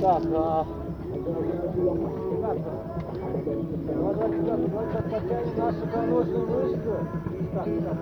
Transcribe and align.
Так, 0.00 0.22
а... 0.34 0.66
Наши 5.56 5.86
поножные 5.86 6.44
мышцы. 6.46 6.92
Так, 7.52 7.64
так, 7.64 7.98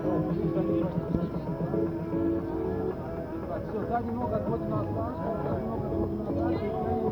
Так, 3.49 3.61
все, 3.69 3.79
задний 3.89 4.13
ногу 4.13 4.33
отводим 4.33 4.69
на 4.69 4.77
планку, 4.77 5.21
задний 5.43 5.67
ногу 5.67 5.85
отводим 5.87 6.19
мышцы. 6.47 6.71
Поехали. 6.71 7.11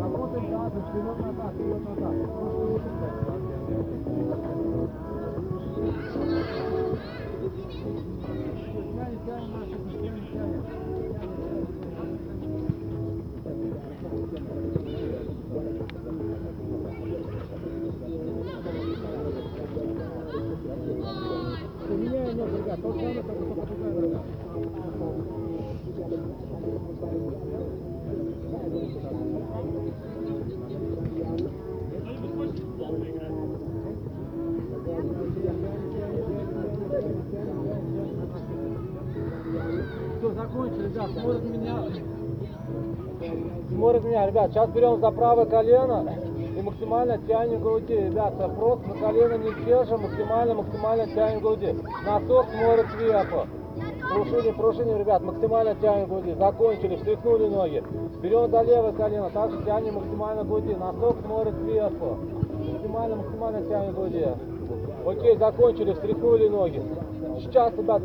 Работаем 0.00 0.46
тазом, 0.50 0.82
вперед 0.88 1.18
назад, 1.18 1.52
вперед 1.54 1.82
назад. 1.88 3.41
Просто 3.62 3.92
руки 9.70 11.01
ребят. 44.32 44.50
Сейчас 44.50 44.70
берем 44.70 45.00
за 45.00 45.10
правое 45.10 45.44
колено 45.44 46.04
и 46.56 46.62
максимально 46.62 47.18
тянем 47.18 47.60
груди. 47.60 47.94
Ребят, 47.94 48.34
просто 48.56 48.88
на 48.88 48.94
колено 48.94 49.34
не 49.34 49.64
держим, 49.64 50.02
максимально, 50.02 50.54
максимально 50.54 51.06
тянем 51.06 51.40
груди. 51.40 51.74
Носок 52.04 52.46
смотрит 52.50 52.86
сверху. 52.96 53.46
Пружиним, 54.12 54.54
пружиним, 54.54 54.98
ребят, 54.98 55.22
максимально 55.22 55.74
тянем 55.76 56.08
груди. 56.08 56.34
Закончили, 56.34 56.96
встряхнули 56.96 57.48
ноги. 57.48 57.82
Берем 58.22 58.50
за 58.50 58.62
левое 58.62 58.92
колено, 58.92 59.30
также 59.30 59.62
тянем 59.64 59.94
максимально 59.94 60.44
груди. 60.44 60.74
Носок 60.74 61.16
смотрит 61.24 61.54
сверху. 61.62 62.18
Максимально, 62.72 63.16
максимально 63.16 63.62
тянем 63.68 63.94
груди. 63.94 64.26
Окей, 65.06 65.36
закончили, 65.36 65.92
встряхнули 65.94 66.48
ноги. 66.48 66.82
Сейчас, 67.40 67.76
ребят, 67.76 68.02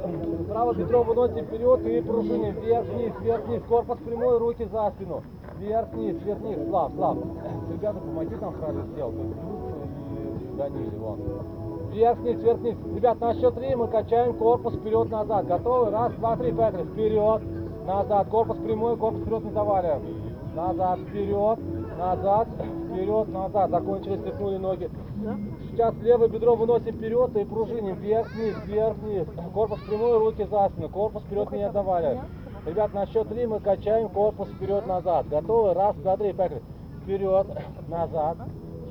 правое 0.49 0.73
бедро 0.73 1.03
выносим 1.03 1.45
вперед 1.45 1.85
и 1.85 2.01
пружиним. 2.01 2.55
Вверх-вниз, 2.55 3.13
вверх-вниз. 3.21 3.61
Корпус 3.69 3.97
прямой, 3.99 4.37
руки 4.39 4.67
за 4.71 4.91
спину. 4.91 5.21
Вверх-вниз, 5.59 6.15
вверх-вниз. 6.23 6.57
Слав, 6.67 6.91
Слав. 6.95 7.17
Ребята, 7.71 7.99
помоги 7.99 8.35
нам 8.41 8.53
правильно 8.53 8.83
сделать. 8.93 9.15
И 9.15 10.57
Даниле, 10.57 10.97
вон. 10.97 11.19
Вверх-вниз, 11.91 12.39
вверх-вниз. 12.39 12.75
Ребят, 12.95 13.21
на 13.21 13.33
счет 13.35 13.53
три 13.55 13.75
мы 13.75 13.87
качаем 13.87 14.33
корпус 14.33 14.73
вперед-назад. 14.73 15.45
Готовы? 15.45 15.91
Раз, 15.91 16.13
два, 16.13 16.35
три, 16.35 16.51
поехали. 16.51 16.83
Вперед, 16.83 17.41
назад. 17.85 18.27
Корпус 18.29 18.57
прямой, 18.57 18.97
корпус 18.97 19.21
вперед 19.21 19.43
не 19.43 19.51
заваливаем. 19.51 20.01
Назад, 20.55 20.99
вперед, 21.01 21.59
назад, 21.99 22.47
вперед, 22.89 23.27
назад. 23.27 23.69
Закончили, 23.69 24.17
стряхнули 24.17 24.57
ноги. 24.57 24.89
Сейчас 25.77 25.93
левое 26.01 26.27
бедро 26.27 26.55
выносим 26.55 26.95
вперед 26.95 27.37
и 27.37 27.45
пружиним. 27.45 27.97
Вверх-вниз, 27.97 28.55
вверх-вниз. 28.65 29.27
Корпус 29.53 29.79
прямой, 29.81 30.17
руки 30.17 30.43
за 30.49 30.69
спину. 30.69 30.89
Корпус 30.89 31.21
вперед 31.21 31.51
не 31.51 31.71
заваливаем. 31.71 32.21
Ребят, 32.65 32.95
на 32.95 33.05
счет 33.05 33.29
три 33.29 33.45
мы 33.45 33.59
качаем 33.59 34.09
корпус 34.09 34.49
вперед-назад. 34.49 35.29
Готовы? 35.29 35.75
Раз, 35.75 35.95
два, 35.97 36.17
три, 36.17 36.33
поехали. 36.33 36.63
Вперед, 37.03 37.45
назад, 37.87 38.37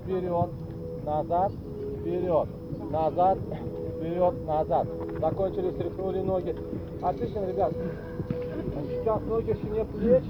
вперед, 0.05 0.49
назад, 1.05 1.53
вперед, 1.99 2.49
назад, 2.93 3.39
вперед, 3.99 4.47
назад. 4.47 4.87
Закончили, 5.19 5.71
стряхнули 5.73 6.21
ноги. 6.21 6.55
Отлично, 7.03 7.47
ребят. 7.47 7.73
Сейчас 8.91 9.23
ноги 9.23 9.55
в 9.55 9.61
ширине 9.61 9.85
плеч. 9.87 10.23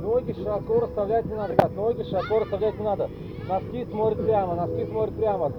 Ноги 0.00 0.32
широко 0.32 0.80
расставлять 0.80 1.26
не 1.26 1.34
надо, 1.34 1.52
ребят. 1.52 1.76
Ноги 1.76 2.02
широко 2.04 2.38
расставлять 2.38 2.78
не 2.78 2.84
надо. 2.84 3.10
Носки 3.46 3.84
смотрят 3.90 4.24
прямо, 4.24 4.54
носки 4.54 4.86
смотрят 4.86 5.14
прямо. 5.14 5.52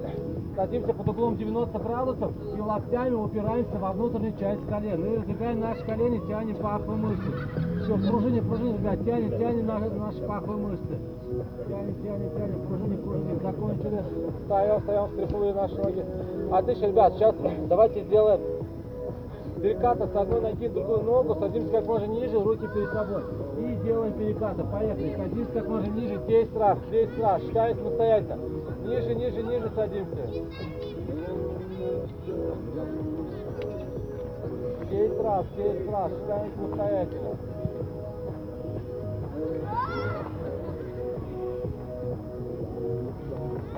Садимся 0.60 0.94
под 0.94 1.08
углом 1.08 1.38
90 1.38 1.80
градусов 1.80 2.34
и 2.58 2.60
локтями 2.60 3.16
упираемся 3.16 3.78
во 3.80 3.94
внутреннюю 3.94 4.34
часть 4.38 4.60
колен. 4.68 5.06
И 5.06 5.16
раздвигаем 5.16 5.62
наши 5.62 5.86
колени, 5.86 6.22
тянем 6.28 6.58
паховые 6.58 6.98
мышцы. 6.98 7.32
Все, 7.84 7.98
пружини, 8.10 8.42
пружини, 8.42 8.74
ребят, 8.78 9.06
тянем, 9.06 9.30
тянем 9.40 9.66
на- 9.68 9.80
наши 9.80 10.22
паховые 10.22 10.58
мышцы. 10.58 10.98
Тянем, 11.66 11.96
тянем, 12.04 12.30
тянем, 12.32 12.68
пружини, 12.68 12.96
пружини. 12.98 13.40
Закончили. 13.42 14.04
Встаем, 14.42 14.80
встаем, 14.82 15.08
встряхнули 15.08 15.52
наши 15.54 15.76
ноги. 15.78 16.06
Отлично, 16.52 16.86
ребят, 16.88 17.14
сейчас 17.14 17.36
давайте 17.70 18.04
сделаем 18.04 18.42
переката 19.62 20.08
с 20.08 20.16
одной 20.16 20.42
ноги 20.42 20.68
в 20.68 20.74
другую 20.74 21.04
ногу, 21.04 21.36
садимся 21.40 21.70
как 21.72 21.86
можно 21.88 22.06
ниже, 22.06 22.38
руки 22.38 22.68
перед 22.74 22.92
собой. 22.92 23.22
И 23.60 23.76
делаем 23.86 24.12
перекаты. 24.14 24.64
Поехали. 24.64 25.16
Садимся 25.16 25.52
как 25.54 25.68
можно 25.70 25.88
ниже, 25.94 26.20
10 26.28 26.58
раз, 26.58 26.78
10 26.92 27.20
раз. 27.20 27.42
Считаем 27.44 27.78
самостоятельно. 27.78 28.38
Ниже, 28.90 29.14
ниже, 29.14 29.44
ниже 29.44 29.70
садимся. 29.76 30.18
10 34.90 35.22
раз, 35.22 35.46
10 35.56 35.92
раз. 35.92 36.12
Считаем 36.12 36.52
самостоятельно. 36.56 37.38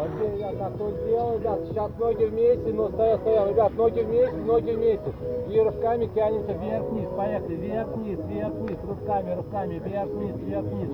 Окей, 0.01 0.35
ребят, 0.35 0.57
так 0.57 0.73
кто 0.73 0.89
сделал, 0.91 1.37
ребят, 1.37 1.59
сейчас 1.69 1.91
ноги 1.99 2.23
вместе, 2.23 2.73
но 2.73 2.89
стоя, 2.89 3.17
стоя, 3.19 3.47
ребят, 3.47 3.73
ноги 3.75 3.99
вместе, 3.99 4.35
ноги 4.37 4.71
вместе. 4.71 5.13
И 5.47 5.59
рывками 5.59 6.05
тянемся 6.15 6.53
вверх-вниз, 6.53 7.09
поехали, 7.15 7.55
вверх-вниз, 7.55 8.19
вверх-вниз, 8.25 8.77
рывками, 8.83 9.35
рывками, 9.35 9.79
вверх-вниз, 9.79 10.35
вверх-вниз, 10.37 10.89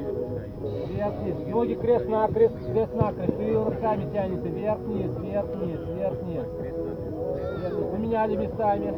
вверх-вниз. 0.89 1.47
Ноги 1.47 1.75
крест-накрест, 1.75 2.55
крест-накрест, 2.65 3.39
и 3.39 3.51
рывками 3.53 4.11
тянемся, 4.11 4.47
вверх-вниз, 4.49 5.11
вверх-вниз. 5.19 5.79
Вверх-вниз. 5.87 6.45
Поменяли 7.91 8.35
местами, 8.35 8.93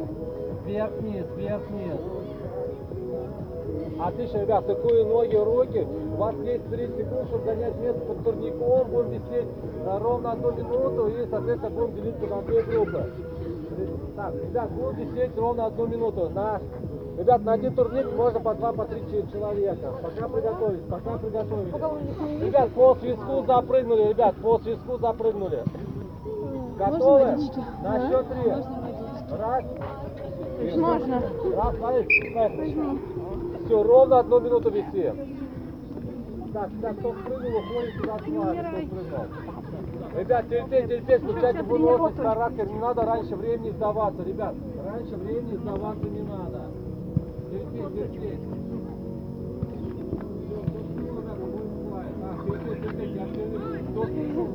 вверх-вниз, 0.66 1.26
вверх-вниз. 1.36 2.00
Отлично, 4.02 4.38
ребят, 4.38 4.66
такую 4.66 5.06
ноги, 5.06 5.36
руки. 5.36 5.86
У 6.14 6.16
вас 6.16 6.34
есть 6.42 6.68
30 6.70 6.96
секунд, 6.96 7.28
чтобы 7.28 7.44
занять 7.44 7.76
место 7.76 8.00
под 8.00 8.24
турником. 8.24 8.88
Будем 8.90 9.10
висеть 9.10 9.48
ровно 9.86 10.32
одну 10.32 10.52
минуту 10.52 11.08
и, 11.08 11.26
соответственно, 11.30 11.70
будем 11.70 11.94
делиться 11.96 12.26
на 12.26 12.42
две 12.42 12.62
группы. 12.62 13.04
Так, 14.16 14.34
ребят, 14.34 14.70
будем 14.70 14.96
висеть 15.12 15.36
ровно 15.36 15.66
одну 15.66 15.86
минуту. 15.86 16.30
На, 16.30 16.60
ребят, 17.18 17.44
на 17.44 17.52
один 17.52 17.74
турник 17.74 18.12
можно 18.16 18.40
по 18.40 18.54
два, 18.54 18.72
по 18.72 18.84
три 18.86 19.02
че- 19.10 19.30
человека. 19.32 19.92
Пока 20.02 20.28
приготовились, 20.28 20.84
пока 20.88 21.18
приготовились. 21.18 22.42
Ребят, 22.42 22.70
по 22.70 22.94
свистку 22.96 23.44
запрыгнули, 23.46 24.08
ребят, 24.08 24.34
по 24.36 24.58
свистку 24.60 24.98
запрыгнули. 24.98 25.62
Готовы? 26.78 27.36
На 27.82 28.08
счет 28.08 28.26
три. 28.28 28.52
Раз. 29.38 29.64
Можно. 30.76 31.22
Раз, 31.54 31.76
смотри. 31.76 32.76
Все, 33.70 33.82
ровно 33.84 34.18
одну 34.18 34.40
минуту 34.40 34.68
висим. 34.68 35.14
Так, 36.52 36.70
так, 36.82 36.98
кто 36.98 37.14
спрыгнул, 37.14 37.60
уходит 37.60 37.94
сюда 37.94 38.18
с 38.18 38.26
вами, 38.26 38.86
кто 38.86 39.00
спрыгнул. 39.00 40.18
Ребят, 40.18 40.48
терпеть, 40.48 40.88
терпеть, 40.88 41.22
включайте 41.22 41.62
выносливость, 41.62 42.16
характер, 42.16 42.66
не 42.66 42.78
надо 42.80 43.02
раньше 43.02 43.36
времени 43.36 43.70
сдаваться, 43.70 44.24
ребят. 44.24 44.56
Раньше 44.84 45.14
времени 45.14 45.54
сдаваться 45.54 46.08
не 46.08 46.22
надо. 46.22 46.66
Терпеть, 47.52 47.94
терпеть. 47.94 48.40
Всё, 53.86 54.02
кто 54.02 54.02
спрыгнул, 54.08 54.48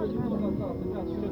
Еще 0.00 0.16
минута 0.16 0.46
осталось, 0.46 0.80
ребят, 0.80 1.04
еще 1.04 1.28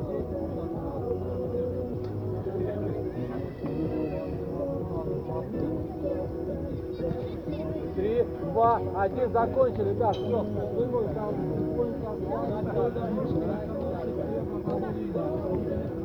два, 8.53 8.81
один, 8.97 9.31
закончили, 9.33 9.91
ребят, 9.91 10.17
все, 10.17 10.43
вымой 10.43 11.09
там, 11.15 11.35
Так, 14.65 15.98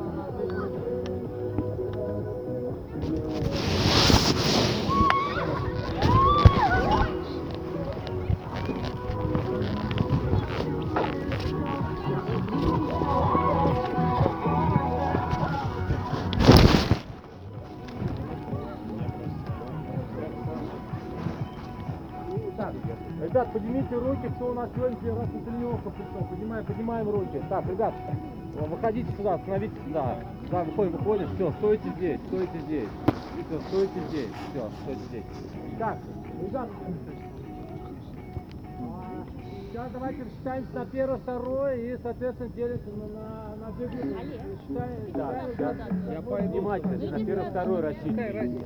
кто 24.36 24.50
у 24.50 24.54
нас 24.54 24.68
сегодня 24.74 24.96
первый 24.96 25.20
раз 25.20 25.32
на 25.32 25.40
тренировку 25.40 25.90
пришел. 25.90 26.26
Поднимаем, 26.28 26.64
поднимаем 26.64 27.10
руки. 27.10 27.42
Так, 27.48 27.66
ребят, 27.66 27.94
выходите 28.68 29.12
сюда, 29.16 29.38
становитесь 29.38 29.78
сюда. 29.86 30.16
Да, 30.50 30.64
выходим, 30.64 30.92
выходим. 30.92 31.28
Все, 31.34 31.52
стойте 31.52 31.88
здесь, 31.96 32.20
стойте 32.26 32.58
здесь. 32.60 32.88
Все, 33.46 33.60
стойте 33.60 34.00
здесь. 34.08 34.30
Все, 34.50 34.70
стойте 34.82 35.02
здесь. 35.08 35.24
Так, 35.78 35.98
ребят, 36.42 36.68
сейчас 39.70 39.90
давайте 39.92 40.22
рассчитаемся 40.22 40.72
на 40.74 40.86
первое, 40.86 41.18
второе 41.18 41.76
и, 41.76 41.98
соответственно, 42.02 42.50
делимся 42.50 42.90
на, 42.90 43.06
на, 43.08 43.66
на 43.66 43.72
две 43.72 43.86
группы. 43.86 44.20
Считаем, 44.68 45.12
да, 45.12 45.44
сейчас 45.52 45.76
я 46.12 46.22
пойду. 46.22 46.52
Внимательно, 46.52 47.10
на 47.18 47.24
первое, 47.24 47.50
второе 47.50 47.82
рассчитываем. 47.82 48.60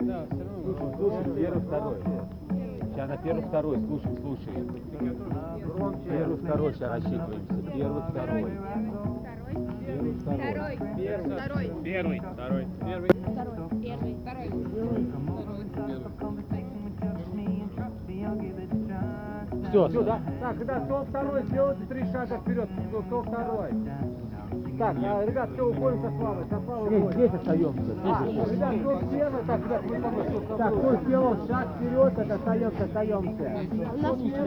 Да, 0.00 0.26
все 0.26 0.44
равно. 0.44 0.94
Слушай, 0.96 1.24
первый, 1.36 1.62
второй. 1.62 1.96
Сейчас 3.00 3.08
на 3.08 3.16
первый, 3.16 3.42
второй, 3.46 3.78
слушай, 3.78 4.14
слушай. 4.20 4.52
Первый, 6.06 6.36
второй, 6.36 6.74
сейчас 6.74 6.90
рассчитываемся. 6.90 7.54
Первый, 7.72 8.02
второй. 8.10 8.44
Первый, 9.86 10.12
второй. 10.12 10.40
Второй. 10.42 10.78
Первый, 10.98 11.40
второй. 11.40 11.70
Первый. 11.82 12.20
Второй. 12.20 12.66
Первый. 12.84 13.08
Второй. 14.20 14.50
Все, 19.70 19.88
все, 19.88 20.02
да? 20.02 20.20
Так, 20.42 20.60
ребят, 20.60 20.84
кто 20.84 21.04
второй, 21.04 21.42
сделайте 21.44 21.84
три 21.86 22.04
шага 22.12 22.36
вперед. 22.36 22.68
Кто 23.06 23.22
второй? 23.22 23.70
Так, 24.80 24.96
а, 25.04 25.24
ребят, 25.26 25.50
все, 25.52 25.68
уходим 25.68 26.02
со 26.02 26.10
Славой. 26.16 26.44
Со 26.48 26.60
Славой 26.64 26.88
здесь, 26.88 27.12
здесь 27.12 27.34
остаемся. 27.34 27.92
А, 28.02 28.26
ребят, 28.50 28.74
кто 28.80 28.90
первый, 29.10 29.42
так, 29.46 29.60
ребят, 29.60 29.82
мы 29.84 30.24
кто 30.24 30.40
с 30.40 30.58
Так, 30.58 30.74
кто 30.74 30.96
сделал 30.96 31.36
шаг 31.46 31.68
вперед, 31.76 32.14
так 32.16 32.30
остаемся, 32.30 32.84
остаемся. 32.84 33.44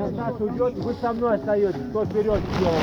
Сейчас 0.09 0.41
уйдет, 0.41 0.73
вы 0.83 0.93
со 0.95 1.13
мной 1.13 1.35
остаетесь. 1.35 1.89
Кто 1.89 2.05
вперед 2.05 2.39
сделал? 2.55 2.73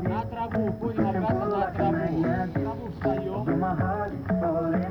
На 0.00 0.22
траву, 0.22 0.68
уходим 0.68 1.06
обратно 1.08 1.46
на 1.46 1.66
траву. 1.72 2.18
На 2.18 2.46
траву 2.46 2.88
встаем. 2.92 4.87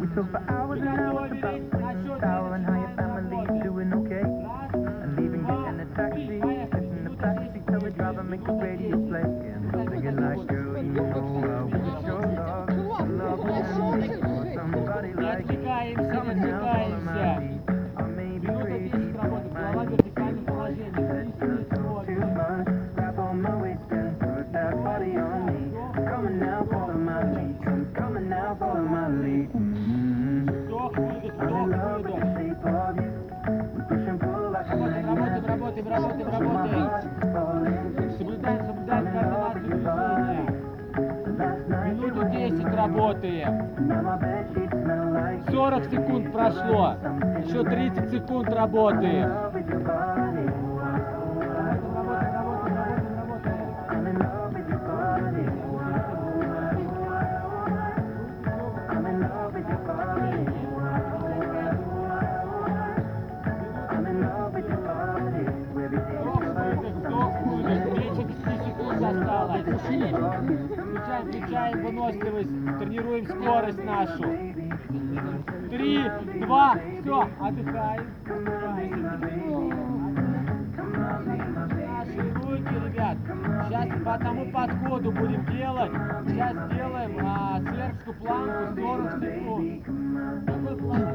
We 0.00 0.06
talk 0.08 0.30
for 0.32 0.42
hours 0.50 0.80
and 0.80 0.88
hours 0.88 1.32
about 1.32 2.43
10 43.24 43.34
работаем. 43.34 43.70
Now 43.88 44.02
my 44.02 44.18
bedsheets 44.18 44.70
smell 44.82 45.12
like 45.12 45.50
40 45.50 45.90
секунд 45.90 46.32
прошло. 46.32 46.96
Еще 47.42 47.64
30 47.64 48.10
секунд 48.10 48.48
работаем. 48.50 50.13
Включаем, 71.54 71.84
выносливость. 71.84 72.78
Тренируем 72.80 73.26
скорость 73.26 73.84
нашу. 73.84 74.24
Три, 75.70 76.02
два, 76.44 76.74
все, 77.00 77.28
отдыхаем. 77.40 78.06
Наши 81.86 82.22
руки, 82.34 82.74
ребят. 82.86 83.16
Сейчас 83.68 84.02
по 84.04 84.14
одному 84.14 84.50
подходу 84.50 85.12
будем 85.12 85.46
делать. 85.46 85.92
Сейчас 86.26 86.56
делаем 86.72 87.18
а, 87.24 87.60
сербскую 87.60 88.16
планку 88.16 88.80
40 88.80 89.20
секунд. 89.20 89.84
Какой 90.44 90.76
план? 90.76 91.14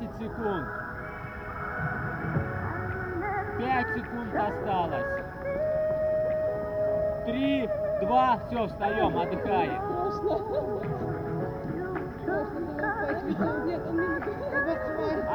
10 0.00 0.10
секунд. 0.18 0.66
5 3.58 3.86
секунд 3.94 4.34
осталось. 4.34 5.24
три, 7.26 7.68
два, 8.00 8.38
все, 8.46 8.66
встаем, 8.68 9.16
отдыхаем. 9.16 9.82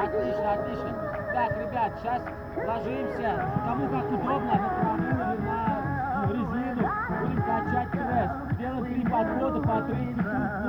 Отлично, 0.03 0.53
отлично. 0.53 0.91
Так, 1.33 1.51
ребят, 1.57 1.91
сейчас 1.99 2.21
ложимся. 2.55 3.49
Кому 3.65 3.87
как 3.89 4.11
удобно, 4.11 4.55
на 4.55 4.69
траву 4.69 4.97
или 4.97 5.13
на 5.13 5.59
резину. 6.29 6.89
Будем 7.21 7.41
качать 7.43 7.91
пресс. 7.91 8.31
Делаем 8.57 8.85
три 8.85 9.01
подхода 9.03 9.59
по 9.61 9.81
30 9.81 10.15
секунд 10.15 10.22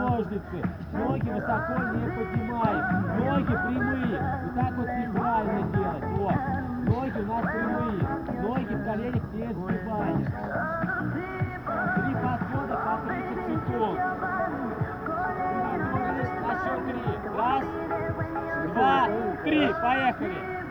ножницы. 0.04 0.58
Ноги 0.92 1.30
высоко 1.30 1.74
не 1.92 2.06
поднимаем. 2.10 2.84
Ноги 3.18 3.54
прямые. 3.66 4.16
Вот 4.44 4.54
так 4.54 4.72
вот 4.76 4.88
неправильно 4.88 5.62
делать. 5.72 6.04
Вот. 6.18 6.38
Ноги 6.84 7.18
у 7.18 7.26
нас 7.26 7.44
прямые. 7.52 8.02
Ноги 8.42 8.74
в 8.74 8.84
коленях 8.84 9.24
не 9.32 9.46
сгибаем. 9.52 10.26
Три 11.94 12.14
подхода 12.14 12.76
по 12.76 12.92
30 13.08 13.32
секунд. 13.46 13.98
На 16.42 16.52
счет 16.60 16.78
три. 16.86 17.04
Раз, 17.36 17.64
два, 18.74 19.08
три. 19.42 19.74
Поехали. 19.82 20.63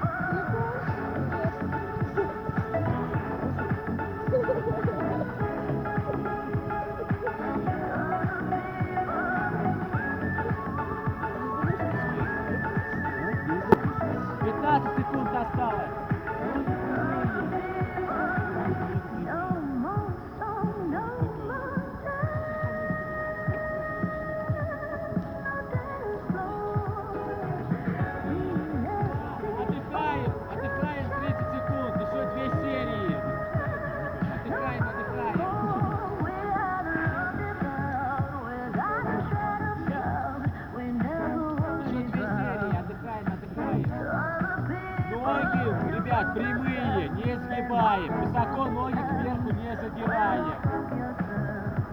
Ребят, 46.23 46.33
прямые, 46.35 47.09
не 47.09 47.35
сгибаем. 47.35 48.21
Высоко 48.21 48.65
ноги 48.65 48.93
кверху 48.93 49.51
не 49.51 49.75
задираем. 49.75 50.53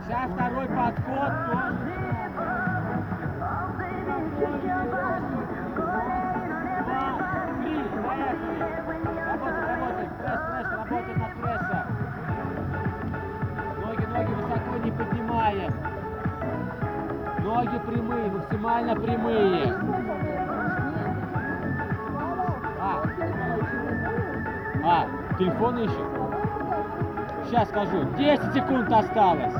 Сейчас 0.04 0.30
второй 0.30 0.66
подход 0.66 1.32
тоже. 1.50 1.90
Поднимаем. 14.98 15.72
Ноги 17.42 17.78
прямые, 17.86 18.30
максимально 18.30 18.96
прямые. 18.96 19.74
А, 22.82 23.02
телефон 25.40 25.78
ищет? 25.78 25.96
Сейчас 27.48 27.68
скажу. 27.68 28.04
10 28.18 28.52
секунд 28.52 28.92
осталось. 28.92 29.54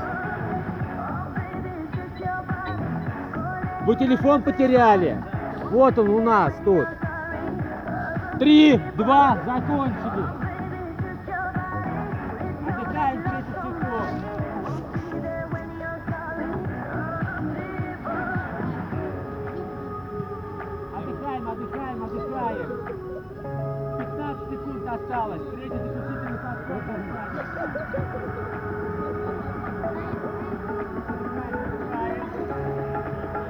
Вы 3.87 3.97
телефон 3.97 4.43
потеряли. 4.43 5.23
Вот 5.71 5.99
он 5.99 6.11
у 6.11 6.21
нас 6.21 6.53
тут. 6.65 6.87
Три, 8.39 8.79
два, 8.97 9.39
закончили. 9.45 10.40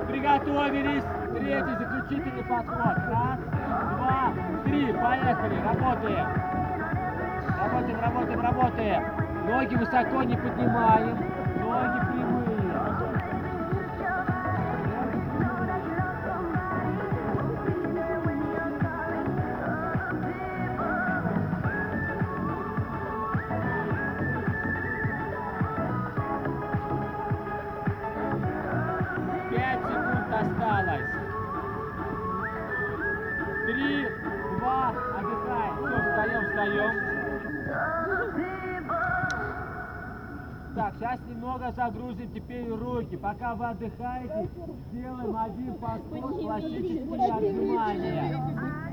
Приготовились. 0.09 1.05
Третий 1.33 1.77
заключительный 1.79 2.45
подход. 2.45 2.97
Раз, 3.09 3.39
два, 3.97 4.33
три. 4.65 4.93
Поехали. 4.93 5.61
Работаем. 5.63 6.29
Работаем, 7.59 8.01
работаем, 8.01 8.41
работаем. 8.41 9.03
Ноги 9.47 9.75
высоко 9.77 10.23
не 10.23 10.37
поднимаем. 10.37 11.17
Ноги 11.61 12.00
Так, 40.91 40.99
сейчас 40.99 41.21
немного 41.29 41.73
загрузим 41.73 42.33
теперь 42.33 42.69
руки. 42.69 43.17
Пока 43.17 43.55
вы 43.55 43.67
отдыхаете, 43.67 44.49
сделаем 44.91 45.37
один 45.37 45.75
подход 45.75 46.41
классические 46.41 47.03
отжимания. 47.31 48.37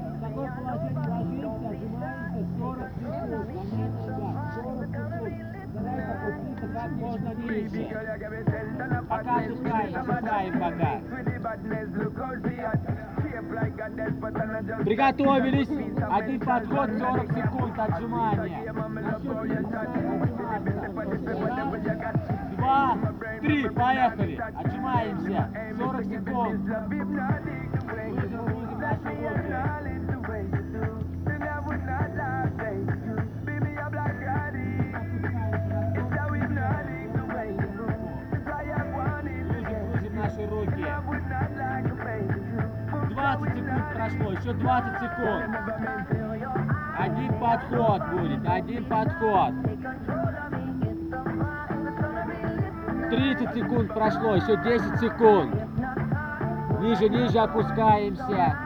В 0.08 0.22
такое 0.22 0.51
положение 0.51 1.06
ложимся, 1.08 1.70
отжимаемся 1.70 2.46
40 2.60 2.92
секунд. 2.94 3.48
Понятно, 3.48 3.82
ребят? 3.82 4.54
40 4.56 4.89
секунд. 4.89 5.39
Стараемся 5.72 6.13
опуститься 6.13 6.68
как 6.74 6.92
можно 6.92 7.30
ниже. 7.34 7.82
Пока 9.10 9.36
отдыхаем, 9.42 9.96
отдыхаем 9.96 10.54
пока. 10.60 11.01
Приготовились. 14.83 15.69
Один 16.09 16.39
подход, 16.39 16.89
40 16.97 17.33
секунд 17.33 17.79
отжимания. 17.79 18.74
Два, 22.57 22.97
три, 23.41 23.69
поехали. 23.69 24.41
Отжимаемся. 24.55 25.50
40 25.77 26.05
секунд. 26.05 26.62
20 43.38 43.56
секунд 43.56 43.94
прошло, 43.94 44.32
еще 44.32 44.53
20 44.53 45.00
секунд. 45.00 45.58
Один 46.98 47.39
подход 47.39 48.01
будет, 48.10 48.48
один 48.48 48.86
подход. 48.86 49.53
30 53.10 53.53
секунд 53.53 53.94
прошло, 53.94 54.36
еще 54.36 54.58
10 54.58 55.00
секунд. 55.00 55.56
Ниже, 56.82 57.10
ниже 57.10 57.39
опускаемся. 57.39 58.58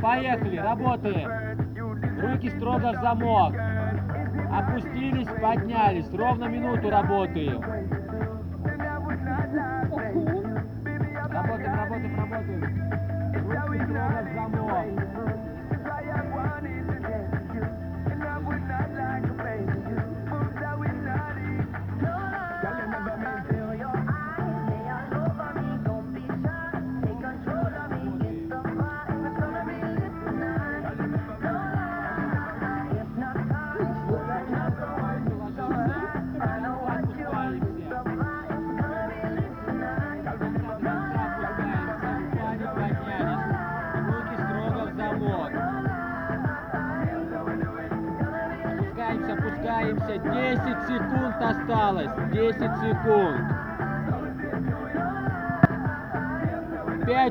Поехали. 0.00 0.56
Работаем. 0.56 2.20
Руки 2.20 2.50
строго 2.50 2.92
в 2.92 2.96
замок. 3.00 3.54
Опустились, 4.52 5.28
поднялись. 5.40 6.10
Ровно 6.12 6.46
минуту 6.46 6.90
работаем. 6.90 7.79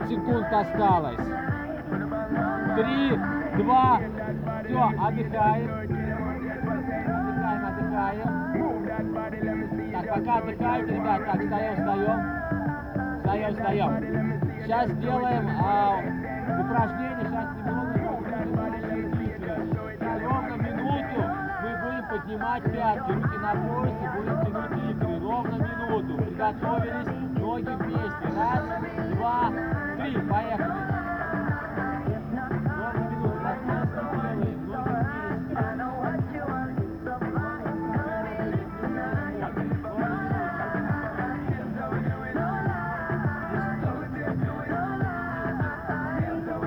Секунд 0.09 0.47
осталось. 0.51 1.17
3, 2.75 3.19
2, 3.57 4.01
все, 4.65 4.83
отдыхаем. 5.05 5.69
Отдыхаем, 7.05 7.65
отдыхаем. 7.67 8.29
Так, 9.93 10.05
пока 10.15 10.33
отдыхаете, 10.37 10.91
ребят, 10.95 11.25
так, 11.25 11.39
встаем, 11.41 11.73
встаем. 11.75 12.19
Встаем, 13.19 13.51
встаем. 13.53 13.91
Сейчас 14.63 14.89
сделаем 14.89 15.45
а, 15.61 16.01
упражнение, 16.59 17.25
сейчас 17.25 17.47
немного. 17.55 17.89
Ровно 20.21 20.55
минуту 20.55 21.19
мы 21.61 21.69
будем 21.83 22.05
поднимать 22.09 22.63
пятки, 22.63 23.11
руки 23.11 23.37
на 23.37 23.51
поясе, 23.55 24.05
будем 24.15 24.37
тянуть 24.45 24.73
икры. 24.89 25.13
Ровно 25.19 25.55
минуту. 25.55 26.11
Приготовились, 26.23 27.11
ноги 27.39 27.73
вместе. 27.77 28.27
Раз, 28.35 28.63
два, 29.15 29.51
три, 29.99 30.17
поехали. 30.21 30.89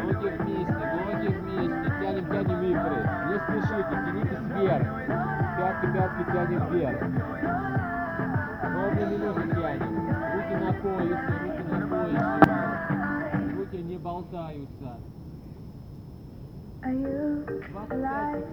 Ноги 0.02 0.28
вместе. 0.28 0.74
Ноги 1.04 1.28
вместе, 1.28 1.88
тянем, 2.00 2.26
тянем 2.26 2.60
икры. 2.62 2.98
Не 3.28 3.36
спешите, 3.38 3.94
тянитесь 4.04 4.46
вверх. 4.54 4.86
Пятки, 5.56 5.86
пятки 5.92 6.22
тянем 6.32 6.62
вверх. 6.70 7.00
Ровно 8.74 9.04
минуту 9.06 9.42
тянем. 9.54 9.92
Руки 10.35 10.54
на 10.54 10.72
поясе, 10.72 11.33
руки 11.42 11.62
на 11.70 11.87
поясе. 11.88 12.51
Болтаются. 14.22 15.00
Are 16.85 16.92
you 16.92 17.44
alive 17.90 18.44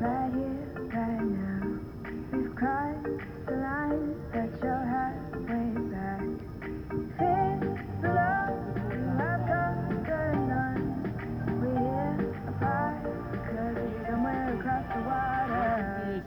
right 0.00 0.32
here, 0.34 0.72
right 0.92 1.22
now? 1.22 1.78
We've 2.32 2.54
crossed 2.56 3.06
the 3.46 3.52
line 3.52 4.14
that 4.32 4.50
you're 4.60 4.86
halfway 4.94 5.68
back. 5.92 6.26
Fear 7.18 7.54
the 8.02 8.08
love 8.08 8.58
you 8.90 9.02
have 9.18 9.42
conquered 9.46 10.40
none. 10.48 10.86
We're 11.60 11.78
here 11.78 12.18
apart, 12.48 13.02
cause 13.46 13.76
we're 13.78 14.02
somewhere 14.06 14.46
across 14.58 14.86
the 14.90 15.00
water. 15.06 16.24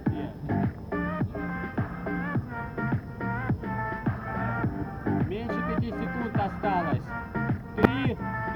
Меньше 5.28 5.60
пяти 5.68 5.90
секунд 5.92 6.36
осталось. 6.36 7.15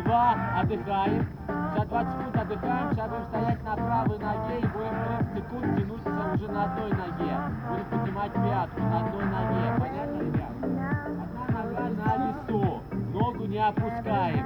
Два, 0.09 0.35
отдыхаем. 0.59 1.27
Сейчас 1.45 1.87
20 1.87 2.11
секунд 2.13 2.35
отдыхаем. 2.35 2.89
Сейчас 2.89 3.09
будем 3.09 3.25
стоять 3.25 3.63
на 3.63 3.75
правой 3.75 4.17
ноге 4.17 4.57
и 4.57 4.65
будем 4.65 4.95
30 5.05 5.35
секунд 5.35 5.77
тянуться 5.77 6.33
уже 6.33 6.51
на 6.51 6.63
одной 6.63 6.89
ноге. 6.89 7.31
Будем 7.69 7.85
поднимать 7.91 8.33
пятку 8.33 8.81
на 8.81 8.99
одной 9.05 9.25
ноге. 9.25 9.75
Понятно, 9.77 10.19
ребят? 10.19 10.51
Одна 10.63 11.61
нога 11.61 11.89
на 11.89 12.09
весу. 12.25 12.81
Ногу 13.13 13.45
не 13.45 13.59
опускаем. 13.59 14.45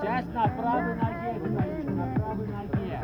Сейчас 0.00 0.24
на 0.32 0.48
правой 0.48 0.94
ноге 0.94 1.30
стоишь, 1.44 1.84
на 1.84 2.06
правой 2.14 2.46
ноге. 2.48 3.00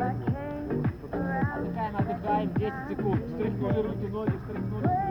Отдыхаем, 1.11 1.95
отдыхаем, 1.95 2.53
10 2.55 2.73
секунд. 2.89 3.23
Встряхнули 3.27 3.81
руки, 3.83 4.07
ноги, 4.07 4.31
встряхнули. 4.31 5.04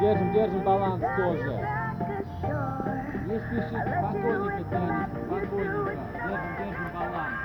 Держим, 0.00 0.32
держим 0.32 0.64
баланс 0.64 1.02
тоже. 1.16 1.68
Не 3.26 3.38
спешите, 3.38 3.98
спокойненько 3.98 4.64
тянем, 4.70 5.08
спокойненько. 5.26 5.98
Держим, 6.26 6.56
держим 6.58 6.92
баланс. 6.94 7.43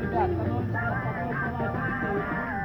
Ребят. 0.00 0.30
Будем 0.30 0.72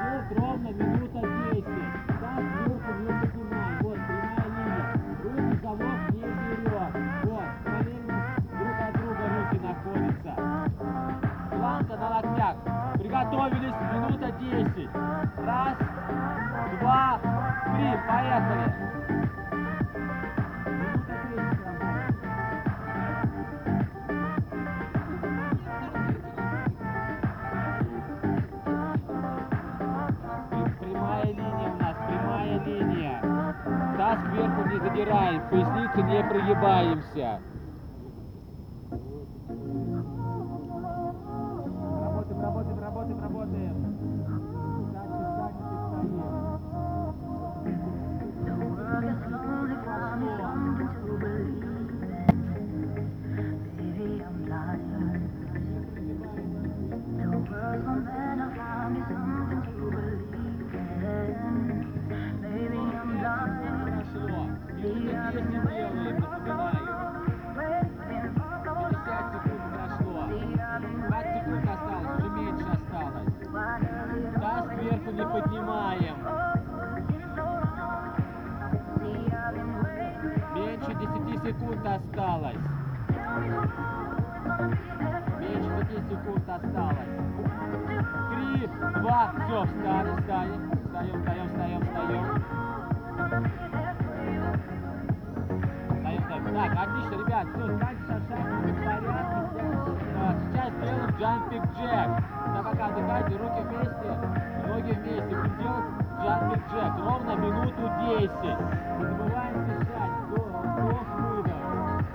делать 0.05 0.31
ровно 0.37 0.69
минута 0.69 1.21
10. 1.51 1.65
Так, 2.07 2.41
сверху 2.63 2.91
не 2.99 3.11
поднимаем. 3.19 3.77
Вот, 3.81 3.99
прямая 4.07 4.47
линия. 4.55 4.85
Руки 5.23 5.53
замок 5.61 6.01
не 6.13 6.21
берем. 6.21 6.91
Вот, 7.23 7.49
параллельно 7.63 8.17
друг 8.57 8.77
от 8.79 8.93
друга 8.93 9.23
руки 9.35 9.57
находятся. 9.63 10.33
Планка 11.51 11.95
на 11.97 12.07
локтях. 12.09 12.55
Приготовились, 12.93 13.79
минута 13.93 14.27
10. 14.39 14.89
Раз, 15.45 15.77
два, 16.79 17.19
три, 17.75 17.89
поехали. 18.07 18.94
Кверху 34.15 34.69
не 34.69 34.79
задираем, 34.79 35.39
в 35.39 35.49
пояснице 35.49 36.03
не 36.03 36.23
прогибаемся. 36.23 37.39
Так, 96.55 96.71
отлично, 96.71 97.15
ребят, 97.15 97.47
все, 97.53 97.65
станьте 97.75 98.01
шагами 98.07 98.71
в 98.71 98.85
порядке. 98.85 99.65
А, 100.17 100.35
Сейчас 100.39 100.71
делаем 100.79 101.09
jumping 101.19 101.63
jack. 101.75 102.09
Так 102.55 102.63
пока 102.63 102.85
отдыхайте, 102.85 103.35
руки 103.35 103.61
вместе, 103.67 104.09
ноги 104.65 104.91
вместе. 104.93 105.35
Будем 105.35 105.57
делать 105.59 105.85
jumping 106.23 106.61
jack. 106.71 106.93
Ровно 106.97 107.31
минуту 107.35 107.83
10. 108.07 108.31
Не 108.41 109.03
забываем 109.03 109.65
дышать. 109.65 110.13
Вдох, 110.29 110.47
вдох, 110.63 111.07
выдох. 111.19 111.61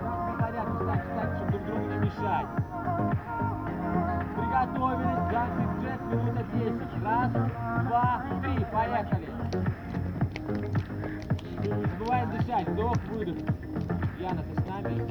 Так 0.00 0.18
по 0.26 0.42
порядку 0.42 0.76
встать, 0.78 1.04
встать, 1.04 1.36
чтобы 1.36 1.50
друг 1.50 1.62
другу 1.66 1.84
не 1.84 1.96
мешать. 1.98 2.46
Приготовились. 4.36 5.22
Jumping 5.30 5.70
jack, 5.82 6.00
минута 6.08 6.42
10. 6.54 7.04
Раз, 7.04 7.30
два, 7.84 8.22
три. 8.42 8.64
Поехали. 8.72 9.28
Не 11.60 11.84
забываем 11.84 12.30
дышать. 12.30 12.68
Вдох, 12.68 12.96
выдох. 13.10 13.59
Яна, 14.20 14.42
ты 14.42 14.54
с 14.60 14.66
нами? 14.66 15.06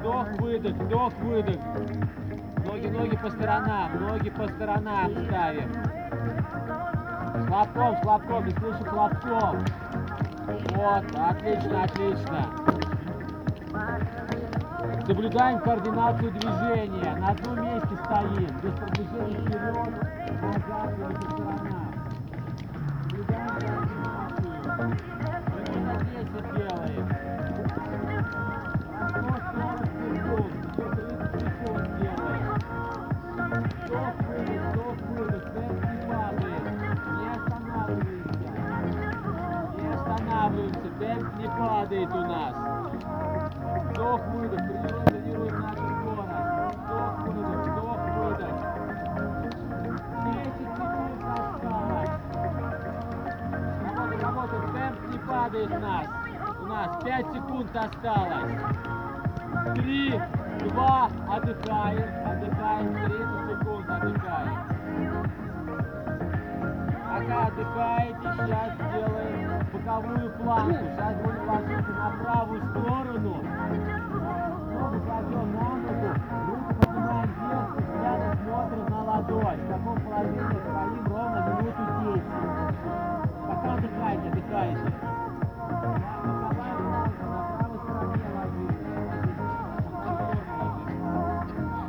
Вдох, 0.00 0.26
выдох, 0.40 0.72
вдох, 0.72 1.12
выдох. 1.20 1.60
Ноги, 2.66 2.88
ноги 2.88 3.16
по 3.16 3.30
сторонам, 3.30 4.00
ноги 4.00 4.30
по 4.30 4.48
сторонам 4.48 5.10
ставим. 5.24 5.72
Хлопком, 7.46 7.96
хлопком, 8.02 8.44
не 8.46 8.50
слышу 8.50 8.84
хлопком. 8.84 9.64
Вот, 10.74 11.04
отлично, 11.14 11.84
отлично. 11.84 12.50
Соблюдаем 15.06 15.60
координацию 15.60 16.32
движения. 16.32 17.14
На 17.20 17.28
одном 17.28 17.62
месте 17.62 17.96
стоим, 18.04 18.48
без 18.62 18.72
продвижения 18.72 19.40
вперед, 19.42 19.76
назад 20.42 20.90
или 20.98 21.14
по 21.14 21.30
сторонам. 21.30 21.94
Соблюдаем 23.04 23.60
координацию. 23.60 25.23
Падает 41.58 42.12
у 42.12 42.20
нас. 42.20 42.54
Вдох, 43.90 44.20
выдох, 44.28 44.58
тренируем, 44.58 45.04
тренируем 45.04 45.60
нашу 45.60 45.76
скорость. 45.76 46.32
Вдох, 46.76 47.14
выдох, 47.26 47.60
вдох, 47.66 48.00
выдох. 48.16 48.56
10 50.24 50.54
секунд 50.58 51.22
осталось. 51.24 52.14
Работаем, 53.84 54.20
работаем, 54.20 54.64
темп 54.72 54.98
не 55.12 55.18
падает 55.18 55.70
у 55.70 55.78
нас. 55.78 56.06
У 56.60 56.66
нас 56.66 57.04
5 57.04 57.26
секунд 57.32 57.76
осталось. 57.76 58.52
Три, 59.76 60.20
два, 60.70 61.08
отдыхаем, 61.30 62.08
отдыхаем, 62.26 62.94
30 62.94 63.60
секунд 63.60 63.90
отдыхаем. 63.90 64.74
Пока 67.14 67.46
отдыхаете, 67.46 68.32
сейчас 68.44 68.73
боковую 69.84 70.30
планку. 70.38 70.72
Сейчас 70.72 71.14
будем 71.16 71.48
ложиться 71.48 71.92
на 71.92 72.10
правую 72.22 72.62
сторону. 72.70 73.34
Кладем 75.04 75.52
на 75.52 75.68
ногу, 75.74 76.06
руку 76.46 76.74
поднимаем 76.80 77.30
вверх, 77.34 77.70
и 77.76 77.80
взглядом 77.82 78.32
смотрим 78.44 78.86
на 78.86 79.00
ладонь. 79.04 79.60
В 79.60 79.68
таком 79.68 79.96
положении 80.00 80.60
стоим 80.60 81.04
ровно 81.06 81.38
минуту 81.48 81.82
10. 82.14 82.24
Пока. 83.48 83.70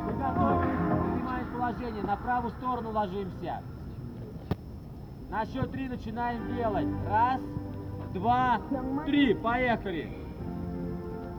Приготовились, 0.06 0.96
принимаем 1.06 1.46
положение, 1.52 2.02
на 2.02 2.16
правую 2.16 2.50
сторону 2.52 2.90
ложимся. 2.90 3.62
На 5.30 5.44
счет 5.46 5.70
три 5.72 5.88
начинаем 5.88 6.54
делать. 6.54 6.86
Раз, 7.08 7.40
два, 8.12 8.60
три. 9.06 9.34
Поехали. 9.34 10.12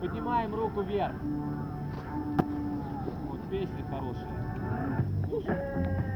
Поднимаем 0.02 0.54
руку 0.54 0.82
вверх. 0.82 1.16
Вот 3.30 3.40
песня 3.50 3.86
хорошая. 3.90 4.38
Взглядом, 5.28 6.07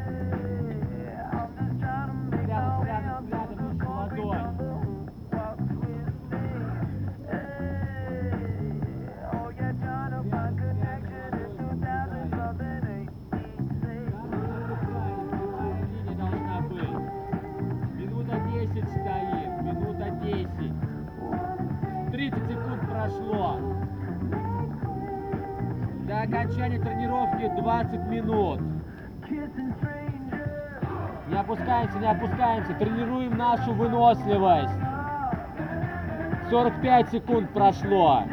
15 27.82 28.08
минут. 28.08 28.60
Не 31.30 31.40
опускаемся, 31.40 31.98
не 31.98 32.12
опускаемся. 32.12 32.74
Тренируем 32.76 33.38
нашу 33.38 33.74
выносливость. 33.74 34.74
45 36.50 37.10
секунд 37.10 37.50
прошло. 37.52 38.24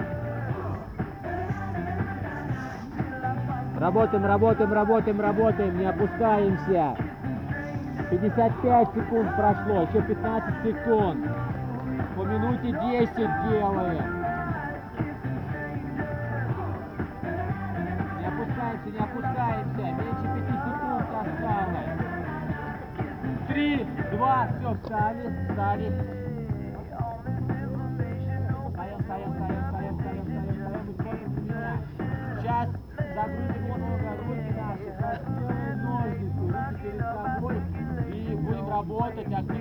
Работаем, 3.78 4.26
работаем, 4.26 4.72
работаем, 4.72 5.20
работаем. 5.20 5.78
Не 5.78 5.86
опускаемся. 5.86 6.96
55 8.10 8.88
секунд 8.94 9.36
прошло. 9.36 9.82
Еще 9.82 10.02
15 10.02 10.54
секунд. 10.64 11.26
По 12.16 12.22
минуте 12.22 12.72
10 12.72 13.16
делаем. 13.48 14.27
Все, 24.46 24.74
встали, 24.74 25.46
встали. 25.48 25.92
Встаем, 28.68 28.98
встаем, 29.00 29.32
встаем, 29.32 29.62
встаем, 29.64 29.98
встаем, 29.98 30.24
встаем, 30.24 30.84
встаем, 30.94 31.34
на 31.34 31.40
меня. 31.40 31.74
Сейчас 32.38 32.68
загрузим 33.14 33.62
много 33.64 34.08
руки 34.26 34.50
наши, 34.56 34.88
прострелим 34.98 35.78
ножницы, 35.84 36.40
руки 36.52 36.78
перед 36.82 37.00
собой 37.00 37.56
и 38.12 38.34
будем 38.36 38.68
работать 38.68 39.32
активно 39.32 39.57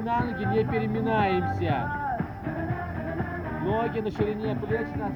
на 0.00 0.20
ноги 0.20 0.44
не 0.44 0.64
переминаемся. 0.64 1.90
Ноги 3.62 4.00
на 4.00 4.10
ширине 4.10 4.56
плеч, 4.56 4.88
на 4.96 5.10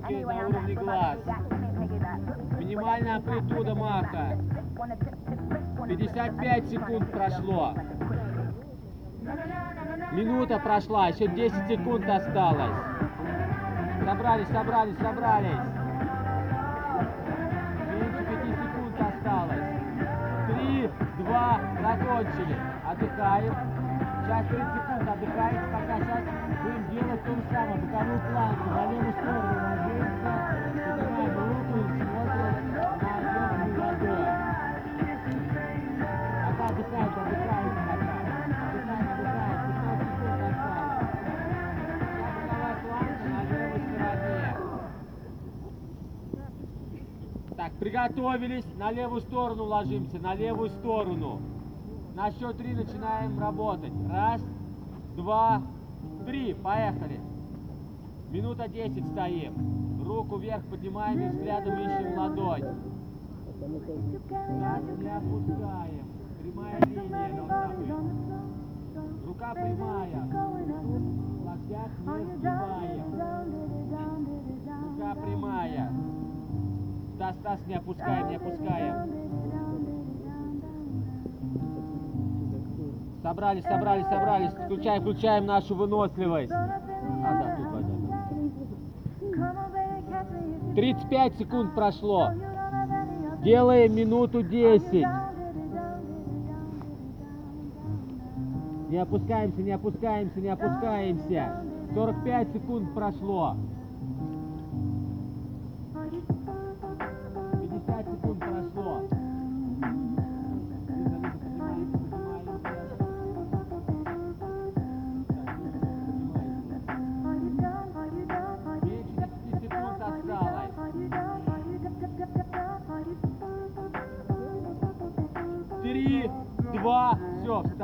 crude. 0.00 0.24
на 0.26 0.48
уровне 0.48 0.74
глаз. 0.74 1.18
Минимальная 2.58 3.16
амплитуда 3.16 3.74
маха. 3.74 4.38
55 5.86 6.68
секунд 6.68 7.10
прошло. 7.10 7.74
Минута 10.12 10.58
прошла, 10.58 11.08
еще 11.08 11.26
10 11.26 11.68
секунд 11.68 12.08
осталось. 12.08 12.76
Собрались, 14.04 14.48
собрались, 14.48 14.98
собрались. 14.98 15.58
Меньше 17.90 18.24
5 18.24 18.44
секунд 18.62 19.00
осталось. 19.00 19.68
3, 20.48 20.90
2, 21.18 21.60
закончили. 21.82 22.56
Отдыхаем. 22.90 23.71
Сейчас 24.22 24.46
30 24.46 24.74
секунд 24.74 25.08
отдыхаете, 25.08 25.66
пока 25.72 25.98
сейчас 25.98 26.22
будем 26.62 26.84
делать 26.90 27.22
то 27.24 27.34
же 27.34 27.42
самое. 27.50 27.78
Боковую 27.82 28.20
планку 28.30 28.70
на 28.70 28.82
левую 28.86 29.12
сторону 29.12 29.52
ложимся. 29.62 30.32
Поднимаем 30.86 31.34
руку 31.42 31.74
и 31.78 31.82
смотрим 31.90 32.38
на 32.38 33.18
верхнюю 33.18 33.74
ладонь. 33.80 34.30
Пока 36.46 36.64
отдыхаете, 36.68 37.18
отдыхаете 37.20 37.80
пока. 37.90 38.14
Отдыхаем, 38.62 39.06
отдыхаем. 39.10 39.58
15 39.66 40.06
секунд 40.06 40.42
осталось. 40.42 41.10
Сейчас 41.74 42.02
боковая 42.22 42.76
планка 42.82 43.24
на 43.26 43.40
левой 43.50 43.80
стороне. 43.90 44.46
Так, 47.56 47.72
приготовились. 47.72 48.68
На 48.76 48.92
левую 48.92 49.20
сторону 49.22 49.64
ложимся, 49.64 50.18
на 50.20 50.34
левую 50.36 50.70
сторону. 50.70 51.51
На 52.14 52.30
счет 52.30 52.58
три 52.58 52.74
начинаем 52.74 53.38
работать. 53.38 53.92
Раз, 54.10 54.42
два, 55.16 55.62
три. 56.26 56.54
Поехали. 56.54 57.20
Минута 58.30 58.68
10 58.68 59.06
стоим. 59.08 60.02
Руку 60.04 60.36
вверх 60.36 60.64
поднимаем 60.66 61.20
и 61.20 61.28
взглядом 61.28 61.78
ищем 61.78 62.18
ладонь. 62.18 62.64
Нас 64.60 64.82
не 64.98 65.08
опускаем. 65.08 66.06
Прямая 66.42 66.80
линия 66.80 67.46
должна 67.46 67.68
быть. 67.68 67.88
Рука 69.26 69.54
прямая. 69.54 70.28
Локтях 71.44 71.90
не 71.98 72.24
сгибаем. 72.34 73.04
Рука 74.98 75.14
прямая. 75.14 75.92
Стас, 77.40 77.66
не 77.66 77.74
опускаем, 77.74 78.28
не 78.28 78.36
опускаем. 78.36 79.61
Собрались, 83.22 83.64
собрались, 83.64 84.06
собрались. 84.06 84.52
Включаем, 84.52 85.02
включаем 85.02 85.46
нашу 85.46 85.76
выносливость. 85.76 86.52
А, 86.52 86.80
да, 87.22 87.56
тут 87.56 87.66
вода. 87.66 87.88
35 90.74 91.34
секунд 91.36 91.74
прошло. 91.74 92.30
Делаем 93.44 93.94
минуту 93.94 94.42
10. 94.42 95.06
Не 98.90 98.98
опускаемся, 98.98 99.62
не 99.62 99.70
опускаемся, 99.70 100.40
не 100.40 100.48
опускаемся. 100.48 101.62
45 101.94 102.52
секунд 102.52 102.92
прошло. 102.92 103.56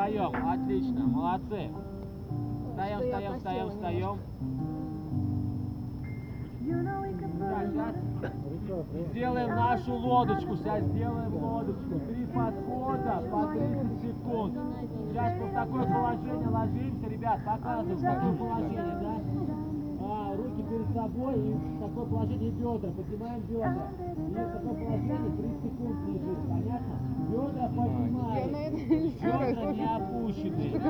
Встаем. 0.09 0.49
Отлично, 0.49 1.07
молодцы. 1.07 1.71
Встаем, 2.71 3.01
встаем, 3.01 3.35
встаем, 3.35 3.71
встаем. 3.71 4.18
Сейчас 8.68 8.87
сделаем 9.11 9.49
нашу 9.49 9.94
лодочку. 9.94 10.57
Сейчас 10.57 10.85
сделаем 10.85 11.35
лодочку. 11.35 12.01
Три 12.09 12.27
подхода 12.27 13.25
по 13.31 13.47
30 13.47 14.01
секунд. 14.03 14.55
Сейчас 15.09 15.38
вот 15.38 15.51
в 15.51 15.55
такое 15.55 15.85
положение 15.87 16.49
ложимся, 16.49 17.09
ребят, 17.09 17.40
показываем, 17.44 17.97
в 17.97 18.03
такое 18.03 18.35
положение, 18.35 18.99
да? 19.01 19.21
А, 20.01 20.37
руки 20.37 20.62
перед 20.62 20.94
собой 20.94 21.35
и 21.38 21.81
такое 21.81 22.05
положение 22.05 22.51
бедра. 22.51 22.90
Поднимаем 22.90 23.40
бедра. 23.42 23.88
И 24.16 24.35
такое 24.35 24.75
положение 24.75 25.37
30 25.37 25.62
секунд 25.62 26.09
лежит, 26.09 26.38
Бедра 27.28 27.68
поднимаем. 27.68 28.50
Бедра 29.20 29.72
не 29.72 29.84
опущены. 29.84 30.80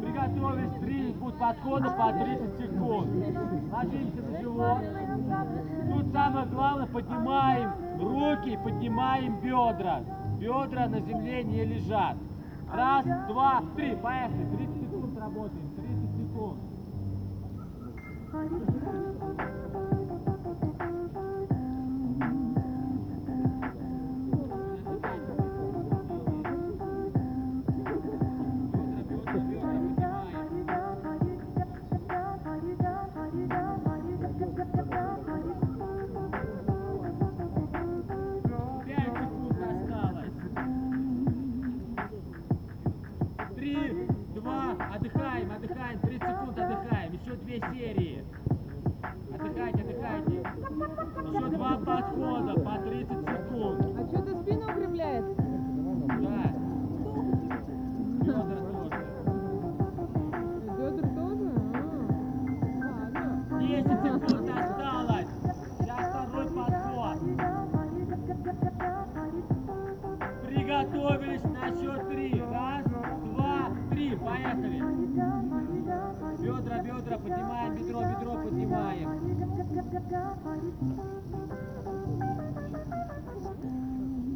Приготовились, 0.00 1.14
будут 1.14 1.38
подхода 1.38 1.90
по 1.90 2.12
30 2.12 2.58
секунд. 2.58 3.08
Ложимся 3.72 4.22
на 4.22 4.40
живот. 4.40 4.78
Тут 5.92 6.12
самое 6.12 6.46
главное, 6.46 6.86
поднимаем 6.86 7.70
руки, 8.00 8.58
поднимаем 8.64 9.40
бедра. 9.40 10.00
Бедра 10.38 10.88
на 10.88 11.00
земле 11.00 11.44
не 11.44 11.64
лежат. 11.64 12.16
Раз, 12.72 13.04
два, 13.28 13.62
три, 13.76 13.94
поехали. 13.96 14.46
30 14.56 14.76
секунд 14.80 15.18
работаем, 15.18 15.70
30 15.76 16.16
секунд. 16.16 16.58
Две 47.50 47.60
серии. 47.72 48.24
Отдыхайте, 49.34 49.82
отдыхайте. 49.82 50.36
Еще 50.36 51.48
два 51.56 51.76
подхода 51.78 52.54
по 52.60 52.78
30 52.78 53.08
секунд. 53.08 53.39
бедра, 77.10 77.18
поднимаем 77.18 77.74
бедро, 77.74 78.00
бедро 78.00 78.32
поднимаем. 78.44 79.08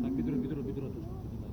Так, 0.02 0.12
бедро, 0.12 0.36
бедро, 0.36 0.62
бедро 0.62 0.88
тоже 0.88 1.10
поднимаем. 1.10 1.44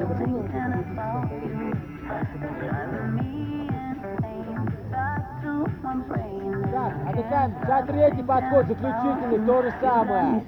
отдыхаем. 7.07 7.53
Сейчас 7.67 7.85
третий 7.85 8.23
подход, 8.23 8.65
заключительный, 8.67 9.45
то 9.45 9.61
же 9.61 9.71
самое. 9.81 10.43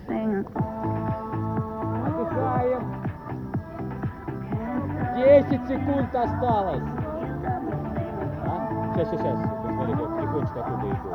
Отдыхаем. 2.06 2.82
10 5.16 5.68
секунд 5.68 6.16
осталось. 6.16 6.84
А? 8.46 8.48
Сейчас, 8.94 9.10
сейчас, 9.10 9.22
сейчас. 9.22 9.40
Посмотри, 9.64 9.94
как 9.96 10.10
тихонечко 10.22 10.60
оттуда 10.60 10.88
иду. 10.90 11.10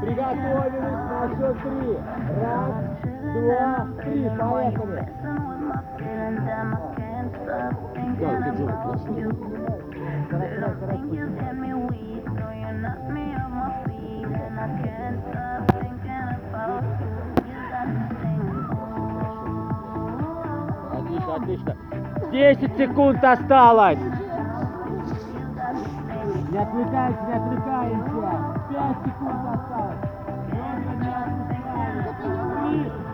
Приготовились 0.00 1.02
на 1.10 1.20
счет 1.36 1.56
три. 1.62 1.90
Раз, 2.40 2.74
два, 3.34 3.70
три. 4.02 4.20
Поехали. 4.38 5.02
Отлично, 20.92 21.34
отлично. 21.34 21.76
10 22.30 22.76
секунд 22.76 23.24
осталось. 23.24 23.98
Не 26.50 26.58
отвлекайся, 26.58 27.22
не 27.26 27.34
отвлекаемся. 27.34 28.10
5 28.70 28.96
секунд 29.04 29.46
осталось. 29.52 29.98
Не 30.52 30.60
отпускаем. 32.08 33.09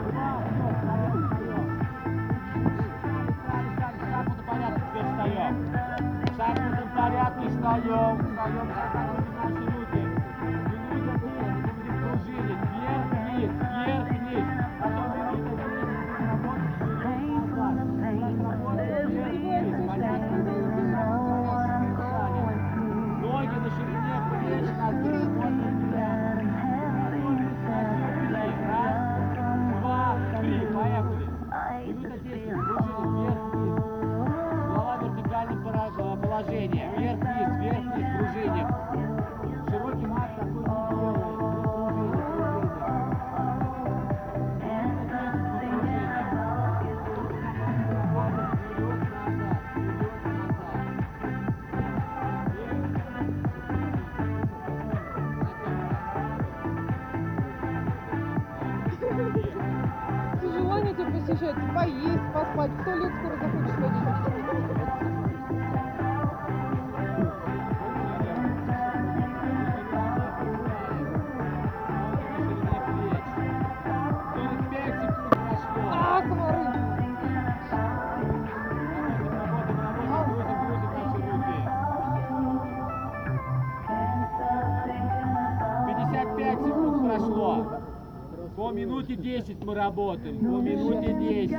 По 88.67 88.73
минуте 88.73 89.15
10 89.15 89.65
мы 89.65 89.77
работаем. 89.77 90.41
По 90.41 90.61
минуте 90.61 91.13
10. 91.13 91.57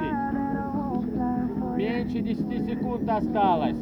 Меньше 1.78 2.20
10 2.20 2.65
секунд 2.65 3.10
осталось. 3.10 3.78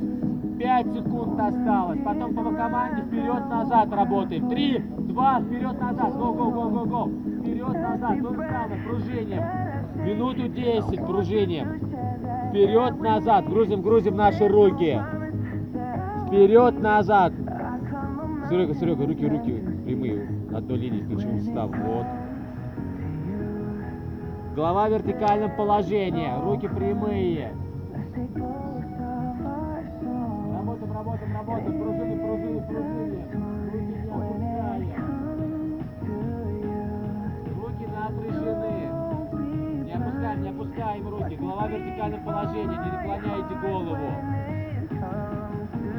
5 0.59 0.93
секунд 0.93 1.39
осталось. 1.39 1.99
Потом 2.05 2.35
по 2.35 2.43
команде 2.43 3.01
вперед-назад 3.01 3.91
работаем. 3.91 4.47
3, 4.47 4.77
2, 4.77 5.39
вперед-назад. 5.39 6.13
Го, 6.13 6.33
го, 6.33 6.51
го, 6.51 6.69
го, 6.69 6.85
го. 6.85 7.09
Вперед-назад. 7.41 8.21
То 8.21 8.29
же 8.29 8.43
самое. 8.47 8.83
Пружиним. 8.87 9.41
Минуту 10.05 10.47
10 10.47 11.05
пружиним. 11.07 11.67
Вперед-назад. 12.49 13.49
Грузим, 13.49 13.81
грузим 13.81 14.17
наши 14.17 14.47
руки. 14.47 15.01
Вперед-назад. 16.27 17.33
Серега, 18.49 18.75
Серега, 18.75 19.07
руки, 19.07 19.27
руки 19.27 19.63
прямые. 19.83 20.29
Одной 20.53 20.77
линии 20.77 21.01
с 21.01 21.07
плечевым 21.07 21.39
суставом. 21.39 21.81
Вот. 21.87 22.05
Голова 24.55 24.87
в 24.87 24.91
вертикальном 24.91 25.53
положении. 25.57 26.31
Руки 26.41 26.67
прямые. 26.69 27.53
Работаем, 30.53 30.93
работаем, 30.93 31.33
работаем. 31.35 31.77
Пружины, 31.77 32.15
пружины, 32.17 32.61
пружины. 32.61 33.19
Руки 34.15 34.27
не 34.31 34.55
опускаем. 34.55 34.95
Руки 37.59 37.85
напряжены. 37.85 38.75
Не 39.83 39.91
опускаем, 39.91 40.41
не 40.41 40.49
опускаем 40.49 41.09
руки. 41.09 41.35
Голова 41.35 41.67
в 41.67 41.71
вертикальном 41.71 42.23
положении. 42.23 42.77
Не 42.77 42.91
наклоняйте 42.91 43.55
голову. 43.61 44.09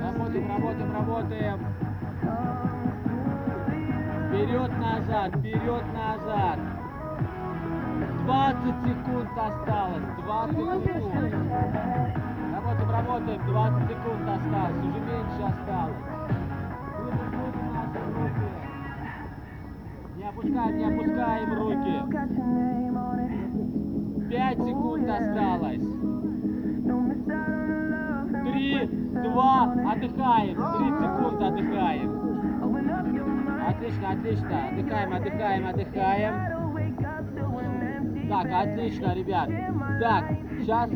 Работаем, 0.03 0.49
работаем, 0.49 0.93
работаем. 0.95 1.59
Вперед-назад, 4.31 5.37
вперед-назад. 5.37 6.76
20 8.27 8.59
секунд 8.83 9.31
осталось. 9.39 10.03
20 10.25 10.57
секунд. 10.83 11.33
Работаем, 12.55 12.91
работаем. 12.91 13.41
20 13.47 13.89
секунд 13.89 14.29
осталось. 14.29 14.79
Уже 14.83 15.01
меньше 15.01 15.43
осталось. 15.47 16.03
Не 20.17 20.25
опускаем, 20.29 20.77
не 20.77 20.85
опускаем 20.87 21.49
руки. 21.55 21.95
5 24.29 24.59
секунд 24.59 25.09
осталось. 25.09 25.87
Три, 28.43 28.67
два, 29.23 29.55
отдыхаем. 29.93 30.57
30 30.57 30.99
секунд 31.01 31.43
отдыхаем. 31.43 32.11
Отлично, 33.69 34.11
отлично. 34.11 34.69
Отдыхаем, 34.69 35.13
отдыхаем, 35.13 35.67
отдыхаем. 35.69 36.56
Отлично, 38.63 39.15
ребят. 39.15 39.51
Так, 40.01 40.25
сейчас 40.59 40.91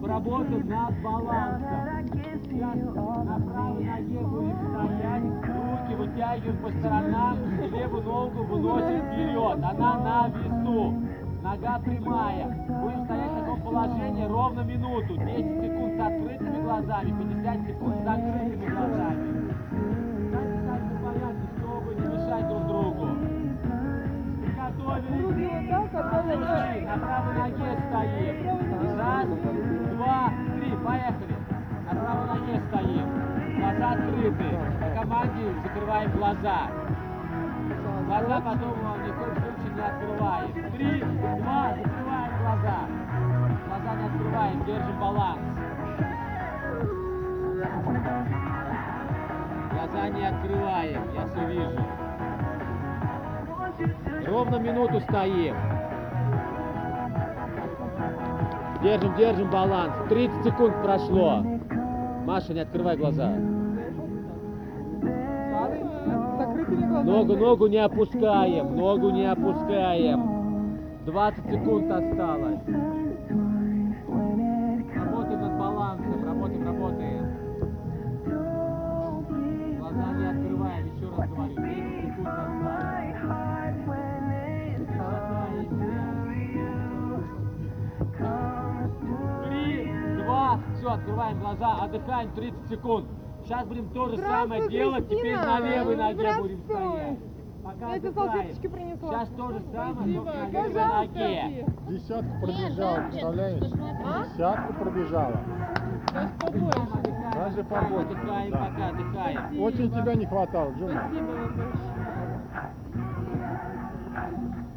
поработаем 0.00 0.68
над 0.68 1.02
балансом. 1.02 2.06
Сейчас 2.44 2.76
на 2.76 3.40
правой 3.40 3.84
ноге 3.84 4.18
будем 4.20 4.58
стоять, 4.68 5.22
руки 5.48 5.94
вытягиваем 5.94 6.56
по 6.58 6.70
сторонам, 6.70 7.38
и 7.62 7.68
левую 7.68 8.02
ногу 8.02 8.42
выносим 8.44 9.00
вперед. 9.06 9.64
Она 9.64 9.98
на 9.98 10.28
весу. 10.28 10.94
Нога 11.42 11.78
прямая. 11.78 12.66
Будем 12.68 13.04
стоять 13.04 13.30
в 13.30 13.38
таком 13.38 13.62
положении 13.62 14.24
ровно 14.24 14.60
минуту. 14.60 15.16
10 15.16 15.62
секунд 15.62 15.96
с 15.96 16.00
открытыми 16.00 16.62
глазами, 16.62 17.10
50 17.10 17.66
секунд 17.68 17.96
с 17.96 18.04
закрытыми 18.04 18.66
глазами. 18.66 19.47
А 26.88 26.98
правой 26.98 27.34
ноге 27.34 27.78
стоим. 27.88 28.98
Раз, 28.98 29.26
два, 29.92 30.32
три, 30.54 30.70
поехали. 30.76 31.36
На 31.86 32.00
правой 32.00 32.26
ноге 32.26 32.62
стоим. 32.68 33.06
Глаза 33.58 33.90
открыты. 33.92 34.44
По 34.80 35.00
команде 35.00 35.54
закрываем 35.64 36.10
глаза. 36.12 36.58
Глаза 38.06 38.40
потом 38.40 38.74
ни 39.04 39.10
в 39.10 39.18
коем 39.18 39.36
случае 39.36 39.70
не 39.74 39.80
открываем. 39.80 40.52
Три, 40.72 41.00
два, 41.00 41.74
закрываем 41.74 42.32
глаза. 42.40 42.78
Глаза 43.68 43.94
не 43.94 44.06
открываем, 44.06 44.64
держим 44.64 44.98
баланс. 44.98 45.40
Глаза 49.72 50.08
не 50.08 50.26
открываем, 50.26 51.02
я 51.14 51.26
все 51.26 51.46
вижу. 51.46 52.07
Ровно 54.26 54.56
минуту 54.56 55.00
стоим. 55.00 55.54
Держим, 58.82 59.16
держим 59.16 59.50
баланс. 59.50 59.92
30 60.08 60.44
секунд 60.44 60.74
прошло. 60.82 61.44
Маша, 62.24 62.54
не 62.54 62.60
открывай 62.60 62.96
глаза. 62.96 63.32
Ногу, 67.04 67.36
ногу 67.36 67.66
не 67.68 67.78
опускаем, 67.78 68.76
ногу 68.76 69.10
не 69.10 69.24
опускаем. 69.30 70.78
20 71.06 71.50
секунд 71.50 71.90
осталось. 71.90 72.60
Все, 90.88 90.94
открываем 90.94 91.38
глаза, 91.40 91.82
отдыхаем 91.82 92.30
30 92.32 92.68
секунд. 92.68 93.06
Сейчас 93.44 93.66
будем 93.66 93.88
то 93.90 94.08
же 94.08 94.16
самое 94.18 94.68
делать, 94.68 95.08
теперь 95.08 95.36
на 95.36 95.60
левой 95.60 95.96
ноге 95.96 96.34
будем 96.40 96.60
стоять. 96.62 97.18
Пока 97.64 97.92
Я 97.94 97.98
тебе 97.98 98.08
отдыхаем. 98.08 98.32
салфеточки 98.32 98.66
принесла. 98.68 99.08
Сейчас 99.12 99.28
то 99.36 99.48
же 99.52 99.60
самое, 99.72 99.94
Спасибо. 99.94 100.24
только 100.24 100.38
на 100.38 100.48
левой 100.48 100.84
ноге. 100.86 101.66
Десятку 101.88 102.40
пробежала, 102.40 103.00
представляешь? 103.10 103.62
А? 104.06 104.24
Десятку 104.24 104.72
пробежала. 104.74 105.40
Даже 107.34 107.64
побольше. 107.64 108.10
Отдыхаем, 108.12 108.50
Да. 108.50 108.58
пока 108.58 108.88
отдыхаем. 108.88 109.60
Очень 109.62 109.90
тебя 109.90 110.14
не 110.14 110.26
хватало, 110.26 110.70
Джума. 110.72 111.02
Спасибо 111.08 111.26
вам 111.26 111.56
большое. 111.56 111.72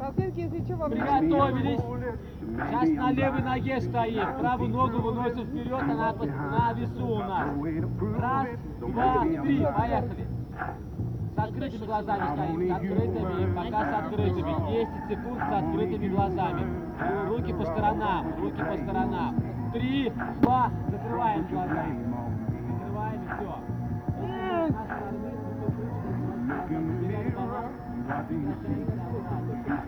Сосенки, 0.02 0.40
если 0.40 0.64
что, 0.64 0.76
вам 0.76 0.90
Приготовились. 0.90 1.80
Сейчас 1.80 2.88
на 2.88 3.12
левой 3.12 3.42
ноге 3.42 3.80
стоим. 3.80 4.38
Правую 4.40 4.70
ногу 4.70 4.98
выносим 4.98 5.46
вперед, 5.46 5.80
она 5.80 6.12
на 6.12 6.72
весу 6.72 7.06
у 7.06 7.18
нас. 7.18 7.48
Раз, 8.18 8.48
два, 8.80 9.20
три. 9.22 9.64
Поехали. 9.64 10.26
С 11.36 11.38
открытыми 11.38 11.86
глазами 11.86 12.24
стоим. 12.34 12.68
С 12.68 12.72
открытыми, 12.72 13.54
пока 13.54 13.84
с 13.84 13.94
открытыми. 13.94 14.52
10 14.70 14.88
секунд 15.08 15.38
с 15.38 15.52
открытыми 15.52 16.08
глазами. 16.08 16.66
Руки 17.28 17.52
по 17.52 17.64
сторонам, 17.64 18.34
руки 18.40 18.58
по 18.58 18.76
сторонам. 18.76 19.36
Три, 19.72 20.12
два, 20.42 20.70
закрываем 20.90 21.46
глаза. 21.46 21.86
Закрываем 22.72 23.22
и 23.22 23.28
все. 23.36 23.52
Потеряли 26.68 27.30
баланс. 27.30 27.72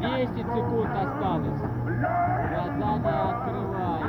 10 0.00 0.28
секунд 0.28 0.90
осталось. 0.94 1.60
Глаза 2.50 2.98
не 2.98 3.08
открывай. 3.08 4.02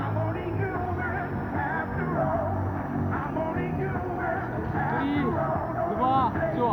Три, 5.00 5.22
два, 5.96 6.32
все. 6.54 6.70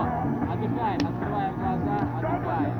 Отдыхаем, 0.52 1.00
открываем 1.06 1.54
глаза, 1.56 1.98
отдыхаем. 2.18 2.74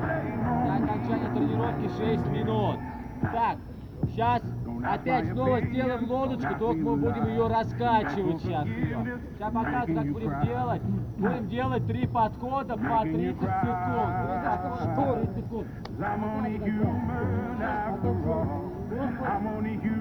До 0.65 0.73
окончания 0.75 1.29
тренировки 1.33 1.87
6 1.97 2.27
минут. 2.27 2.77
Так, 3.21 3.57
сейчас 4.03 4.41
опять 4.83 5.31
снова 5.31 5.61
сделаем 5.61 6.09
лодочку, 6.09 6.55
только 6.59 6.81
мы 6.81 6.95
будем 6.97 7.27
ее 7.27 7.47
раскачивать 7.47 8.41
сейчас. 8.41 8.67
Сейчас 8.67 9.53
покажу, 9.53 9.95
как 9.95 10.11
будем 10.11 10.41
делать. 10.43 10.81
Будем 11.17 11.47
делать 11.47 11.87
три 11.87 12.07
подхода 12.07 12.77
по 12.77 13.01
30 13.01 13.39
секунд. 13.39 13.47
По 14.87 15.15
30 15.15 15.35
секунд. 15.35 15.67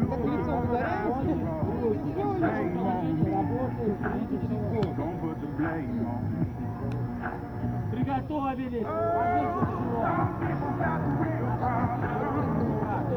как 0.09 0.25
лицом 0.25 0.71
ударяемся. 0.71 1.37
Приготовились. 7.91 8.87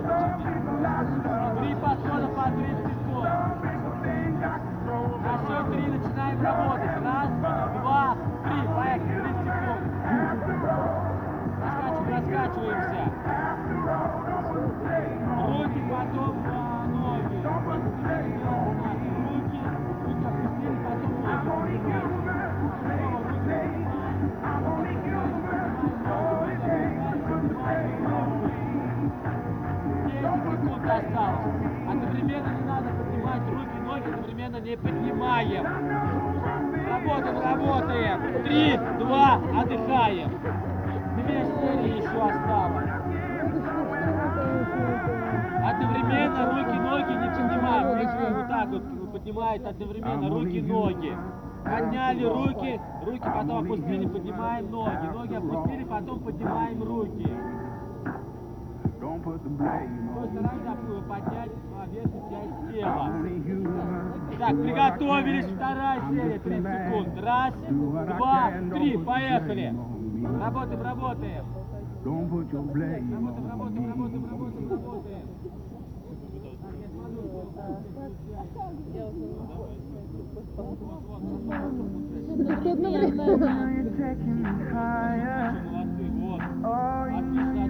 Три 0.10 1.76
подхода 1.76 2.28
по 2.30 2.44
30 2.50 2.78
секунд. 2.88 3.30
На 5.22 5.34
счет 5.38 5.66
три 5.72 5.86
начинаем 5.86 6.42
работать. 6.42 6.98
Раз, 7.04 7.30
два, 7.80 8.18
три. 8.44 8.60
Поехали. 8.76 9.22
30 9.22 9.38
секунд. 9.46 9.84
Раскачиваем, 11.62 12.10
раскачиваемся. 12.10 13.04
Руки 15.48 15.82
потом 15.92 16.34
на 16.44 16.60
ноги. 16.88 17.38
Секунд 30.90 31.06
осталось. 31.06 31.56
Одновременно 31.88 32.50
не 32.50 32.66
надо 32.66 32.90
поднимать 32.90 33.42
руки, 33.48 33.78
ноги, 33.86 34.04
одновременно 34.14 34.58
не 34.58 34.78
поднимаем. 34.78 35.66
Работаем, 36.90 37.40
работаем. 37.40 38.44
Три, 38.44 38.78
два, 39.00 39.36
отдыхаем. 39.62 40.30
Две 41.16 41.46
серии 41.46 41.98
еще 41.98 42.22
осталось. 42.22 42.90
Одновременно 45.70 46.52
руки, 46.52 46.80
ноги 46.80 47.14
не 47.14 47.30
поднимаем. 47.30 47.98
Видите, 47.98 48.34
Вот 48.34 48.48
так 48.48 48.70
вот 48.70 49.12
поднимает 49.12 49.66
одновременно 49.66 50.30
руки, 50.30 50.62
ноги. 50.62 51.18
Подняли 51.64 52.24
руки, 52.24 52.82
руки 53.06 53.20
потом 53.20 53.66
опустили, 53.66 54.08
поднимаем 54.08 54.72
ноги. 54.72 55.06
Ноги 55.14 55.36
опустили, 55.36 55.84
потом 55.84 56.20
поднимаем 56.22 56.84
руки. 56.84 57.28
Поднять 61.08 61.50
а, 61.76 61.86
верхнюю 61.88 62.24
часть 62.30 62.58
тела. 62.72 63.10
Так, 64.38 64.62
приготовились, 64.62 65.46
вторая 65.46 66.00
серия, 66.12 66.40
30 66.40 66.86
секунд. 66.86 67.10
Раз, 67.24 67.54
два, 67.70 68.52
три, 68.72 68.98
поехали. 68.98 69.74
Работаем, 70.40 70.82
работаем. 70.84 71.46
Работаем, 72.06 73.50
работаем, 73.50 73.90
работаем, 73.90 74.30
работаем, 74.30 74.70
работаем. 74.70 75.30
Молодцы, 85.50 86.12
вот. 86.22 86.42
Отлично, 86.52 87.52
отлично, 87.52 87.69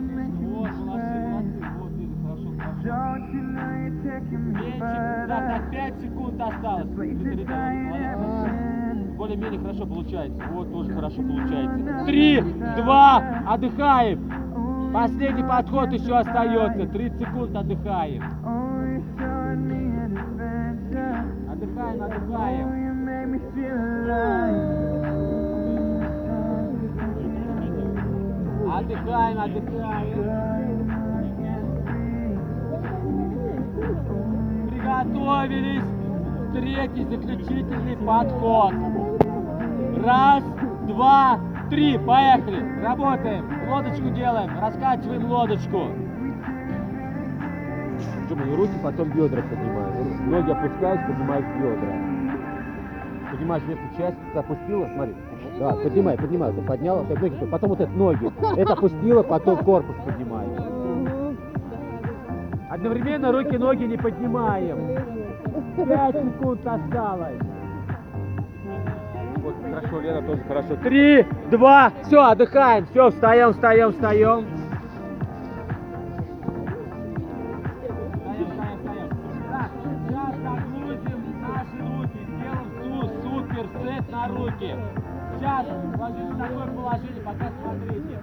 Меньше, 4.31 5.25
да, 5.27 5.59
так, 5.59 5.71
5 5.71 6.01
секунд 6.01 6.41
осталось. 6.41 6.87
Более-менее 9.17 9.59
хорошо 9.59 9.85
получается. 9.85 10.41
Вот, 10.53 10.71
тоже 10.71 10.93
хорошо 10.93 11.21
получается. 11.21 12.05
Три, 12.05 12.41
два, 12.77 13.21
отдыхаем. 13.47 14.91
Последний 14.93 15.43
подход 15.43 15.91
еще 15.91 16.17
остается. 16.17 16.87
30 16.87 17.19
секунд 17.19 17.55
отдыхаем. 17.55 18.23
Отдыхаем, 21.51 22.01
отдыхаем. 22.01 22.79
Отдыхаем, 28.71 29.39
отдыхаем. 29.39 30.48
Приготовились. 34.69 35.83
Третий 36.53 37.05
заключительный 37.05 37.97
подход. 37.97 38.73
Раз, 40.03 40.43
два, 40.87 41.39
три. 41.69 41.97
Поехали. 41.97 42.81
Работаем. 42.83 43.45
Лодочку 43.69 44.09
делаем. 44.09 44.49
Раскачиваем 44.59 45.29
лодочку. 45.29 45.87
Джума, 48.27 48.43
и 48.43 48.55
руки, 48.55 48.73
потом 48.83 49.09
бедра 49.09 49.41
поднимаешь. 49.41 50.19
Ноги 50.27 50.51
опускаешь, 50.51 51.07
поднимаешь 51.07 51.45
бедра. 51.57 51.93
Поднимаешь 53.31 53.63
верхнюю 53.63 53.91
часть, 53.97 54.17
ты 54.33 54.39
опустила, 54.39 54.87
смотри. 54.93 55.15
Да, 55.59 55.73
поднимай, 55.73 56.17
поднимай, 56.17 56.53
ты 56.53 56.61
подняла, 56.61 57.03
так 57.03 57.21
ноги, 57.21 57.35
потом 57.51 57.69
вот 57.69 57.81
это 57.81 57.91
ноги. 57.91 58.31
Это 58.57 58.73
опустила, 58.73 59.23
потом 59.23 59.57
корпус 59.57 59.95
поднимаешь. 60.05 60.78
Одновременно 62.69 63.31
руки, 63.31 63.57
ноги 63.57 63.83
не 63.85 63.97
поднимаем. 63.97 64.77
Пять 65.75 66.15
секунд 66.15 66.65
осталось. 66.65 67.39
Вот, 69.37 69.55
хорошо, 69.63 70.01
Лена 70.01 70.21
тоже 70.27 70.43
хорошо. 70.43 70.75
Три, 70.83 71.25
два, 71.49 71.91
все, 72.03 72.21
отдыхаем, 72.21 72.85
все, 72.87 73.09
встаем, 73.09 73.53
встаем, 73.53 73.91
встаем. 73.91 74.45
Сейчас 78.99 80.35
нагрузим 80.43 81.41
наши 81.41 81.77
руки, 81.79 82.19
сделаем 82.27 82.69
су- 83.01 83.11
супер 83.23 83.65
сет 83.83 84.11
на 84.11 84.27
руки. 84.27 84.75
Сейчас 85.37 85.65
ложитесь 85.97 86.29
в 86.33 86.37
такое 86.37 86.67
положение, 86.67 87.23
пока 87.23 87.51
смотрите. 87.61 88.19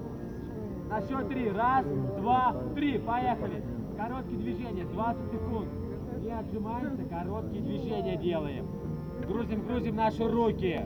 На 0.95 1.03
счет 1.03 1.29
три. 1.29 1.51
Раз, 1.51 1.85
два, 2.21 2.55
три. 2.77 2.99
Поехали. 2.99 3.65
Короткие 3.97 4.39
движения, 4.39 4.85
20 4.85 5.33
секунд. 5.33 5.69
Не 6.23 6.31
отжимаемся, 6.31 7.05
короткие 7.11 7.63
движения 7.63 8.17
делаем. 8.17 8.69
Грузим, 9.27 9.67
грузим 9.67 9.97
наши 9.97 10.23
руки. 10.23 10.83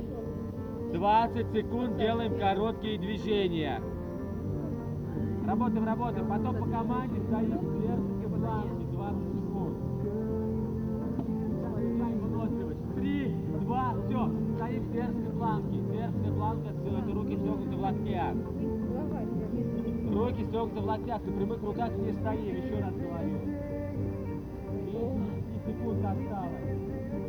20 0.94 1.52
секунд 1.52 1.98
делаем 1.98 2.38
короткие 2.38 2.98
движения. 2.98 3.82
Работаем, 5.46 5.84
работаем. 5.84 6.26
Потом 6.26 6.56
по 6.56 6.64
команде 6.64 7.20
стоим 7.24 7.58
вверх 7.78 8.00
и 8.24 8.28
планки 8.40 8.84
20 8.92 9.34
секунд. 9.34 9.76
Три, 12.94 13.36
два, 13.60 13.94
все. 14.06 14.30
Стоим 14.56 14.82
в 14.84 14.90
сверхской 14.90 15.32
планке. 15.36 15.82
Сверхская 15.90 16.32
планка, 16.32 16.68
руки 17.12 17.36
согнуты 17.36 17.76
в 17.76 17.80
локтях. 17.80 18.34
Руки 20.18 20.44
согнуты 20.50 20.80
в 20.80 20.84
локтях. 20.84 21.22
На 21.24 21.32
прямых 21.32 21.62
руках 21.62 21.90
не 21.96 22.12
стоим. 22.12 22.56
Еще 22.56 22.80
раз 22.80 22.92
говорю. 22.92 23.38
10 24.84 25.64
секунд 25.64 26.04
осталось. 26.04 26.66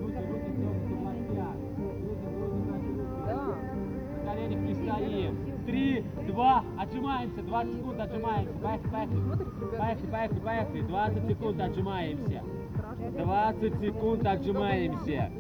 Руки, 0.02 0.18
руки 0.28 0.50
согнуты 0.58 0.96
в 0.96 1.04
локтях. 1.06 1.56
Грузим, 1.78 2.32
грузим 2.40 2.66
наши 2.72 2.90
руки. 2.98 3.60
На 4.26 4.32
коленях 4.32 4.60
не 4.62 4.74
стоим. 4.74 5.38
Три, 5.68 6.04
два, 6.28 6.64
отжимаемся. 6.80 7.42
20 7.44 7.76
секунд 7.76 8.00
отжимаемся. 8.00 8.54
Поехали, 8.54 8.90
поехали. 8.90 9.22
Поехали, 9.78 10.08
поехали, 10.08 10.40
поехали. 10.40 10.82
20 10.82 11.28
секунд 11.28 11.62
отжимаемся. 11.62 12.44
20 13.20 13.82
секунд 13.82 14.26
отжимаемся. 14.26 15.32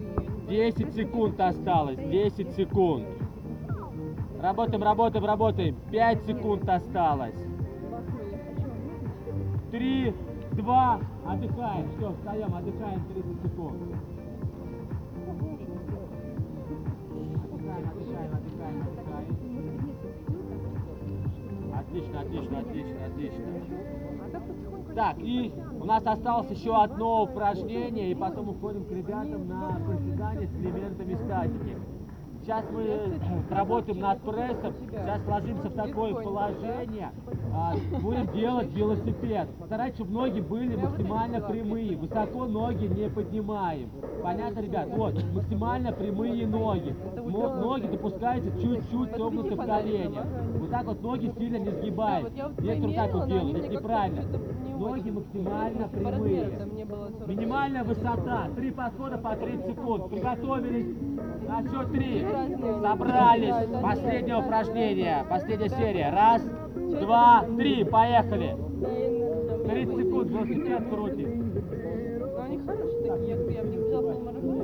10 0.47 0.93
секунд 0.93 1.39
осталось. 1.41 1.97
10 1.97 2.51
секунд. 2.51 3.05
Работаем, 4.41 4.81
работаем, 4.81 5.25
работаем. 5.25 5.75
5 5.91 6.23
секунд 6.25 6.69
осталось. 6.69 7.35
3, 9.71 10.13
2, 10.53 10.99
отдыхаем. 11.27 11.89
Все, 11.97 12.13
встаем, 12.13 12.55
отдыхаем 12.55 13.01
30 13.13 13.41
секунд. 13.43 13.75
Отлично, 21.75 22.21
отлично, 22.21 22.59
отлично, 22.59 23.05
отлично. 23.07 23.45
Так, 24.95 25.17
и 25.19 25.53
у 25.81 25.83
нас 25.83 26.05
осталось 26.05 26.49
еще 26.49 26.81
одно 26.81 27.23
упражнение, 27.23 28.11
и 28.11 28.15
потом 28.15 28.49
уходим 28.49 28.85
к 28.85 28.91
ребятам 28.91 29.49
на 29.49 29.81
приседания 29.85 30.47
с 30.47 30.55
элементами 30.55 31.15
статики. 31.25 31.98
Сейчас 32.41 32.65
мы 32.71 32.83
э, 32.83 33.19
работаем 33.49 33.99
над 33.99 34.21
прессом, 34.21 34.73
сейчас 34.79 35.19
ложимся 35.27 35.69
в 35.69 35.73
такое 35.73 36.13
положение, 36.15 37.11
а, 37.53 37.75
будем 38.01 38.31
делать 38.33 38.71
велосипед. 38.73 39.49
Старайтесь, 39.65 39.95
чтобы 39.95 40.13
ноги 40.13 40.39
были 40.39 40.75
максимально 40.75 41.41
прямые, 41.41 41.97
высоко 41.97 42.45
ноги 42.45 42.85
не 42.85 43.09
поднимаем. 43.09 43.89
Понятно, 44.23 44.59
ребят? 44.59 44.87
Вот, 44.89 45.15
максимально 45.33 45.91
прямые 45.91 46.47
ноги. 46.47 46.95
Ноги 47.15 47.87
допускаются 47.87 48.51
чуть-чуть 48.61 49.11
согнуты 49.11 49.55
в 49.55 49.65
коленях. 49.65 50.25
Вот 50.59 50.69
так 50.71 50.85
вот 50.85 51.01
ноги 51.01 51.31
сильно 51.37 51.57
не 51.57 51.71
сгибаем. 51.71 52.27
Некоторые 52.59 52.95
так 52.95 53.13
вот 53.13 53.27
делают, 53.27 53.57
это 53.57 53.67
неправильно. 53.67 54.23
Ноги 54.79 55.09
максимально 55.09 55.87
прямые. 55.89 56.67
Минимальная 57.27 57.83
высота. 57.83 58.47
Три 58.55 58.71
подхода 58.71 59.17
по 59.17 59.35
30 59.35 59.65
секунд. 59.65 60.09
Приготовились. 60.09 60.95
На 61.47 61.61
счет 61.63 61.91
три. 61.91 62.25
Собрались. 62.81 63.81
Последнее 63.81 64.37
упражнение. 64.37 65.25
Последняя 65.29 65.69
серия. 65.69 66.09
Раз, 66.11 66.43
два, 66.75 67.45
три. 67.57 67.83
Поехали. 67.83 68.57
30 69.67 69.95
секунд. 69.97 70.29
Велосипед 70.29 70.89
крутим. 70.89 71.53
Но 72.19 72.41
они 72.43 72.57
хорошие 72.59 73.11
такие, 73.11 73.53
я, 73.53 73.63
в 73.63 73.67
них 73.67 73.79
взял 73.81 74.01
полмарафона, 74.01 74.58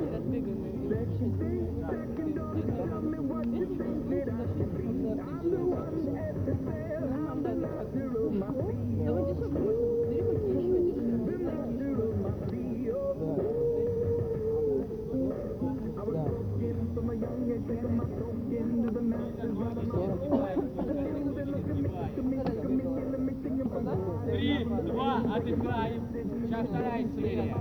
Сейчас 26.56 26.68
вторая 26.68 27.04
серия. 27.14 27.54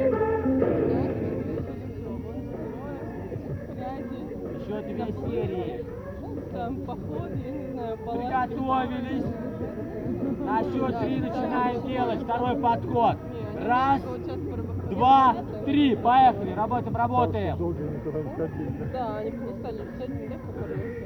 сильная. 0.03 1.15
Еще 4.61 4.77
две 4.83 5.07
серии. 5.31 5.73
Там 6.53 6.73
поход, 6.83 7.31
я 7.45 7.51
не 7.51 7.67
знаю, 7.73 7.95
палатки. 8.05 8.27
Приготовились. 8.27 9.25
На 10.45 10.63
счет 10.65 10.93
три 11.01 11.21
начинаем 11.21 11.83
делать. 11.87 12.23
Второй 12.23 12.57
подход. 12.57 13.17
Раз, 13.59 14.03
два, 14.91 15.35
три. 15.65 15.97
Поехали. 15.97 16.53
Работаем, 16.55 16.97
работаем. 16.97 17.57
Да, 18.93 19.17
они 19.19 19.31
не 19.31 19.59
стали 19.59 19.79
писать, 19.79 20.09
не 20.21 20.29
так 20.29 20.41
попарился. 20.41 21.05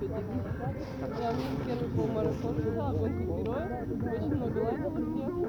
Я 0.00 1.30
в 1.32 1.66
первый 1.66 1.90
полмарафон 1.94 2.54
бежала, 2.56 2.92
гонку 2.96 3.42
героя, 3.42 3.86
очень 4.00 4.34
много 4.34 4.58
лайков 4.58 4.92
сделала. 4.98 5.48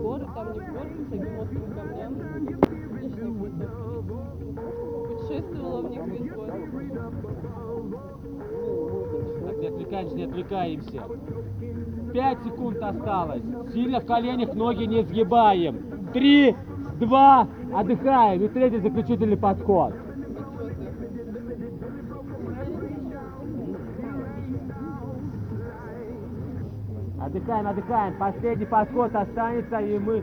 Горы, 0.00 0.26
там 0.34 0.46
не 0.52 0.60
горы, 0.66 0.90
всяким 1.08 1.38
острым 1.38 1.66
камням. 1.74 2.12
Отличные. 2.94 3.30
Путешествовала 5.08 5.80
в 5.82 5.90
них 5.90 6.02
весь 6.06 6.32
год. 6.32 6.48
Так, 9.46 9.56
не 9.58 9.66
отвлекаемся, 9.68 10.16
не 10.16 10.24
отвлекаемся. 10.24 11.02
Пять 12.12 12.42
секунд 12.44 12.82
осталось. 12.82 13.42
Сильно 13.72 14.00
в 14.00 14.06
коленях 14.06 14.54
ноги 14.54 14.84
не 14.84 15.02
сгибаем. 15.02 16.10
Три, 16.12 16.56
два, 17.00 17.48
отдыхаем. 17.74 18.44
И 18.44 18.48
третий 18.48 18.78
заключительный 18.78 19.36
подход. 19.36 19.94
Отдыхаем, 27.20 27.66
отдыхаем. 27.66 28.14
Последний 28.18 28.66
подход 28.66 29.14
останется, 29.14 29.78
и 29.78 29.98
мы 29.98 30.22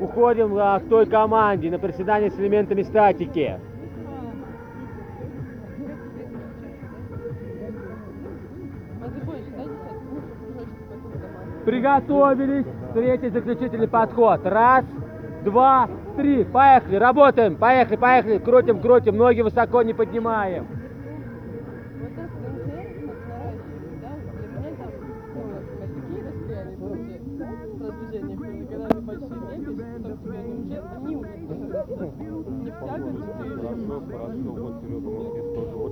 уходим 0.00 0.56
а, 0.56 0.80
к 0.80 0.88
той 0.88 1.06
команде 1.06 1.70
на 1.70 1.78
приседание 1.78 2.30
с 2.30 2.38
элементами 2.38 2.82
статики. 2.82 3.60
Приготовились. 11.64 12.66
Третий 12.94 13.28
заключительный 13.28 13.88
подход. 13.88 14.40
Раз, 14.44 14.86
два, 15.44 15.88
три. 16.18 16.44
Поехали. 16.44 16.96
Работаем. 16.96 17.56
Поехали, 17.56 17.96
поехали. 17.96 18.38
Крутим, 18.38 18.80
крутим. 18.80 19.16
Ноги 19.16 19.40
высоко 19.40 19.82
не 19.82 19.94
поднимаем. 19.94 20.66
Вот 31.88 32.04
ну, 32.04 32.40
Хорошо, 33.70 34.02
хорошо. 34.10 34.54
Тоже. 34.54 34.88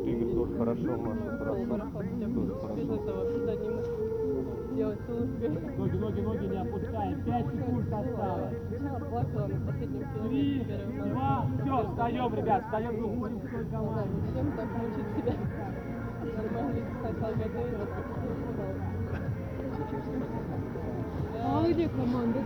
Игорь 0.07 0.35
тоже 0.35 0.53
хорошо, 0.57 0.97
Маша, 0.99 1.39
хорошо. 1.39 1.64
марафон, 1.64 2.07
тебе 2.07 2.27
без 2.77 2.91
этого 2.91 3.24
задней 3.45 3.70
мышцы 3.70 4.66
делать 4.77 4.99
целых 5.07 5.31
Ноги, 5.79 5.97
ноги, 5.97 6.20
ноги 6.20 6.47
не 6.47 6.59
опускаем. 6.59 7.22
Пять 7.24 7.47
секунд 7.47 7.93
осталось. 7.93 8.55
Сначала 8.68 8.99
плакала 8.99 9.47
на 9.47 9.66
последнем 9.66 10.01
Три, 10.29 10.61
километре 10.61 10.93
первого 10.93 11.09
два, 11.14 11.47
все, 11.62 11.91
встаем, 11.91 12.35
ребят, 12.35 12.64
встаем, 12.64 12.97
выходим 12.97 13.39
с 13.39 13.51
той 13.51 13.64
Да, 13.64 13.79
команды. 13.79 14.11
зачем 14.27 14.53
так 14.53 14.68
мучить 14.77 15.09
себя? 15.16 15.35
Нормально 16.37 16.81
сначала 17.01 17.35
готовилась, 17.35 17.89
как 17.89 18.07
А 21.43 21.72
где 21.72 21.89
команда? 21.89 22.41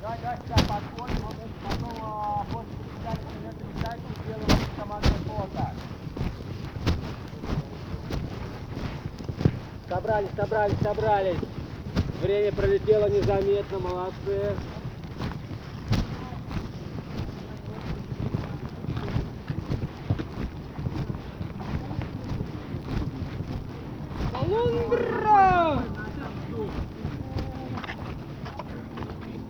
Давай, 0.00 0.18
давай 0.22 0.36
сюда 0.38 0.56
подходим, 0.56 1.22
вот 1.26 1.36
потом 1.62 1.98
а, 2.02 2.44
после 2.52 2.76
председателя 2.78 3.28
момента 3.34 3.64
ресайкл 3.74 4.08
сделаем 4.22 4.60
командное 4.78 5.18
фото. 5.26 5.74
Собрались, 10.18 10.34
собрались, 10.36 10.78
собрались. 10.82 11.38
Время 12.20 12.50
пролетело 12.50 13.08
незаметно, 13.08 13.78
молодцы. 13.78 14.56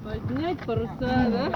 Поднять 0.05 0.59
паруса, 0.66 0.91
да? 1.01 1.53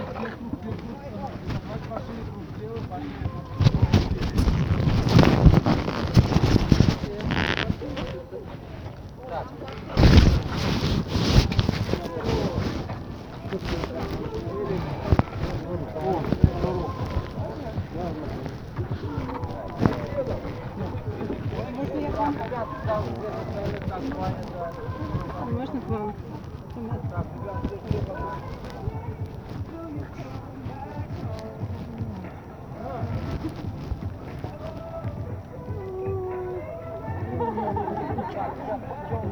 Можно 25.50 25.80
к 25.80 25.88
вам? 25.88 26.14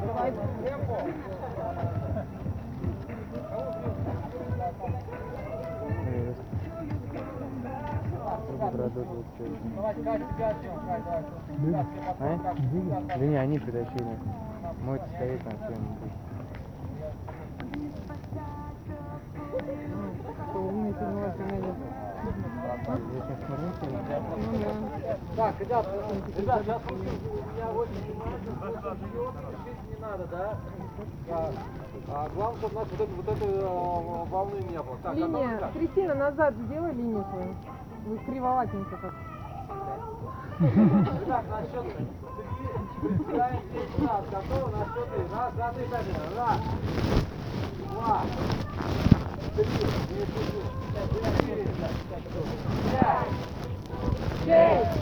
Давай. 0.07 0.30
Ребят, 0.30 0.80
как 12.42 12.56
всегда. 12.56 13.00
Да 13.16 13.16
не, 13.24 13.36
они 13.36 13.58
притащили. 13.58 14.18
Мой 14.82 15.00
стоит 15.16 15.42
там 15.42 15.52
всем. 15.64 15.86
Так, 25.36 25.61
ребят, 25.61 25.86
ребят, 26.36 26.62
сейчас 26.64 26.82
у 26.90 26.94
меня 26.94 27.70
очень 27.70 27.94
спешить 27.94 29.88
не 29.88 29.96
надо, 30.00 30.26
да? 30.30 30.56
Да. 31.28 31.50
А, 32.12 32.28
главное, 32.34 32.58
чтобы 32.58 32.74
у 32.74 32.78
нас 32.80 32.88
вот, 32.90 33.00
этой- 33.00 33.14
вот 33.14 33.28
этой 33.28 33.64
волны 34.30 34.56
не 34.70 34.78
было. 34.82 34.96
Так, 35.02 35.14
Линия. 35.14 35.70
Кристина, 35.72 36.14
назад 36.14 36.54
сделай 36.66 36.92
линию 36.92 37.24
свою. 37.30 37.54
Вы 38.07 38.18
кривоватенько 38.18 38.96
как. 38.96 39.14
Ребят, 40.61 41.44
на 41.48 41.62
счет 41.62 41.96
три. 41.96 42.07
Представляем 43.01 43.62
10 43.72 44.09
раз. 44.09 44.24
Готовы? 44.30 44.70
На 44.76 44.84
счет 44.84 45.07
три. 45.14 45.22
Раз, 45.32 45.53
два, 45.55 45.68
три, 45.72 45.84
пять. 45.84 46.07
Раз, 46.36 46.61
два, 47.92 48.20
три, 49.57 49.64
четыре, 49.64 50.26
пять, 52.90 53.18
шесть, 54.44 54.94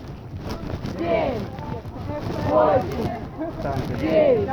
семь, 0.98 1.42
восемь, 2.48 3.16
девять, 3.98 4.48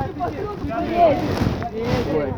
десять. 1.72 2.34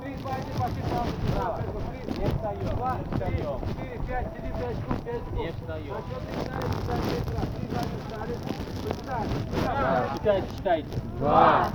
Три, 0.00 0.16
два, 0.16 0.32
один, 0.34 0.54
пошли 0.58 0.82
сразу. 0.90 1.10
Не 2.18 2.26
встаем. 2.26 2.60
Два, 2.76 2.92
встаем. 3.12 3.60
Четыре, 3.68 3.96
пять, 4.08 4.26
сидим, 4.34 4.52
пять 4.52 4.76
секунд, 4.76 5.00
пять 5.04 5.22
секунд. 5.22 5.38
Не 5.40 5.48
встаем. 5.52 5.90
На 5.90 6.00
счет 6.00 6.22
три 6.26 6.36
встали, 6.40 6.66
встали, 6.80 7.02
пять 7.10 7.30
раз. 7.36 7.48
Три, 7.54 7.64
два, 7.68 7.80
один, 7.82 7.98
встали. 8.00 9.24
Встали. 9.50 10.08
Считайте, 10.14 10.46
считайте. 10.56 10.94
Два. 11.18 11.68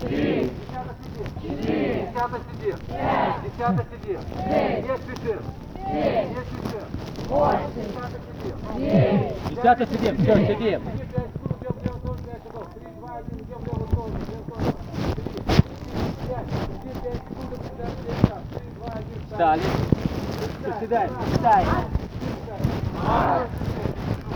Три. 0.00 0.50
Десяток 0.52 0.96
сидим. 1.02 1.26
Четыре. 1.42 2.08
Десяток 2.12 2.42
сидим. 2.52 2.76
Пять. 2.88 3.36
Десяток 3.42 3.86
сидим. 3.92 4.20
Шесть. 4.20 4.82
Не 4.82 4.94
спешим. 4.96 5.42
Семь. 5.74 6.28
Не 6.28 6.40
спешим. 6.42 6.86
Восемь. 7.28 7.72
Десяток 7.74 8.22
сидим. 8.28 8.56
Девять. 8.76 9.36
Десяток 9.50 9.88
сидим. 9.88 10.14
Все, 10.16 10.34
сидим. 10.46 10.80
Три, 12.72 12.88
два, 12.98 13.12
один, 13.16 13.38
идем 13.38 13.58
в 13.58 13.66
левую 13.66 13.86
сторону. 13.88 14.16
Три, 14.22 14.36
пять, 16.28 16.50
один, 16.52 16.96
пять 17.02 17.20
секунд, 17.22 17.48
приседаем, 17.50 17.94
пять 18.02 18.24
раз. 18.30 18.42
Три, 18.52 18.66
два, 18.76 18.92
приседаем. 19.42 21.10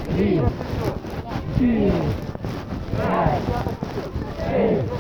Три, 0.09 0.43
четыре, 1.55 1.93
пять, 2.97 3.43
шесть, 4.49 4.91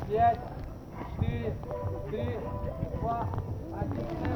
пять, 0.09 0.41
четыре, 1.15 1.51
три, 2.11 2.27
два, 3.01 3.19
один. 3.81 4.36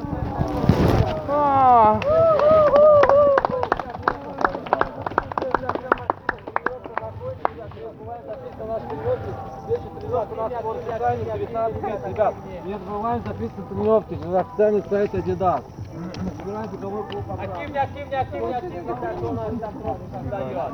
Ребят, 12.07 12.33
не 12.65 12.73
забываем 12.73 13.21
записывать 13.25 13.69
тренировки 13.69 14.13
на 14.13 14.39
официальный 14.39 14.83
сайт 14.89 15.13
Adidas. 15.13 15.63
Активнее, 17.37 17.81
активнее, 17.81 18.19
активнее, 18.19 18.55
активнее, 18.55 18.83
как 18.87 18.99
у 19.21 19.33
нас 19.33 19.51
создает. 20.11 20.71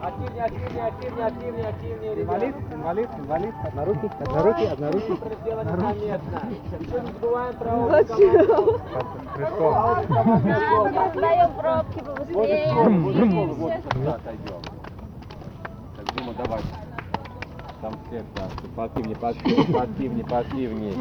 Активнее, 0.00 0.44
активнее, 0.44 0.86
активнее, 0.86 1.26
активнее, 1.26 1.68
активнее, 1.68 2.14
ребят. 2.14 2.36
Инвалид, 2.36 2.54
инвалид, 2.72 3.10
инвалид. 3.18 3.54
Однорукий, 3.64 4.08
однорукий, 4.08 4.68
однорукий. 4.70 5.16
Сделать 5.42 5.66
незаметно. 5.66 6.40
Еще 6.78 7.00
не 7.00 7.12
забываем 7.12 7.54
про 7.56 7.70
общий 7.76 8.30
Крючком. 9.34 9.74
Достаем 10.94 11.50
пробки 11.54 11.98
побыстрее. 12.04 12.74
Так, 15.96 16.06
Дима, 16.14 16.32
давай. 16.34 16.60
Там 17.80 17.98
свет, 18.08 18.24
да. 18.36 18.48
Поактивнее, 18.76 19.16
поактивнее, 19.16 19.64
поактивнее, 19.64 20.24
поактивнее. 20.24 20.94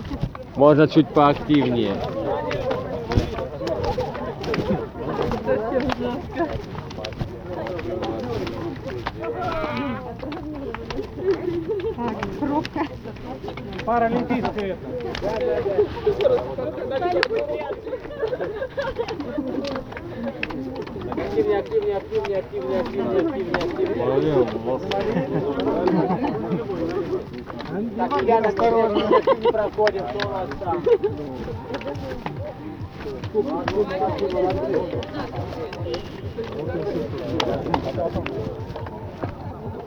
Можно 0.56 0.88
чуть 0.88 1.10
поактивнее. 1.10 1.94
Паралимпийское 13.86 14.78
это. 14.78 14.80
Активнее, 21.60 21.98
активнее, 21.98 22.40
активнее, 22.40 22.80
активнее, 22.80 23.20
активнее, 23.20 23.64
активнее. 23.64 24.06
Так, 27.98 28.22
я 28.24 28.38
осторожно, 28.40 29.04
не 29.40 29.52
проходим, 29.52 30.04
что 30.08 30.28
у 30.28 30.32
нас 30.32 30.50
там? 30.60 30.84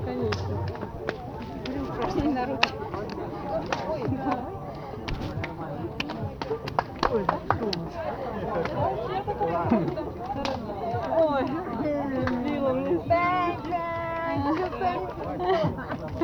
Ты 0.05 0.13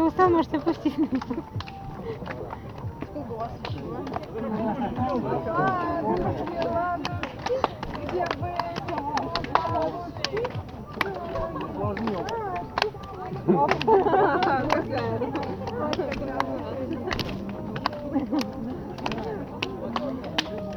устал, 0.08 0.30
можешь 0.30 0.52
опустить. 0.52 0.94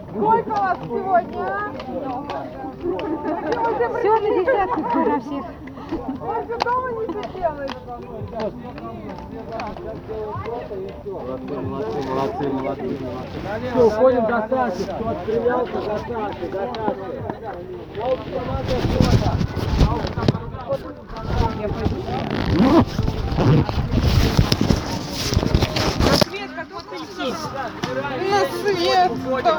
Сколько 0.09 0.51
вас 0.51 0.77
сегодня? 0.83 1.39
а? 1.39 1.71
Все 3.99 4.19
на 4.19 4.29
десятку 4.29 4.81
пора 4.83 5.19
всех. 5.19 5.45
Больше 6.19 6.57
дома 6.63 6.89
не 6.91 7.05
сиделось. 7.13 7.71
Молодцы, 9.51 11.43
молодцы, 11.59 11.99
молодцы, 12.01 12.49
молодцы. 12.49 12.97
Все, 13.71 13.85
уходим 13.85 14.25
до 14.25 14.47
старших. 14.47 14.85
Кто 14.85 15.09
отстрелялся, 15.09 15.73
до 15.73 15.97
старших, 15.97 16.51
до 16.51 16.73
старших. 16.73 16.97
На 17.97 18.03
общекомандное 18.05 18.81
фото. 18.81 19.37
На 28.29 28.45
свет! 28.63 29.11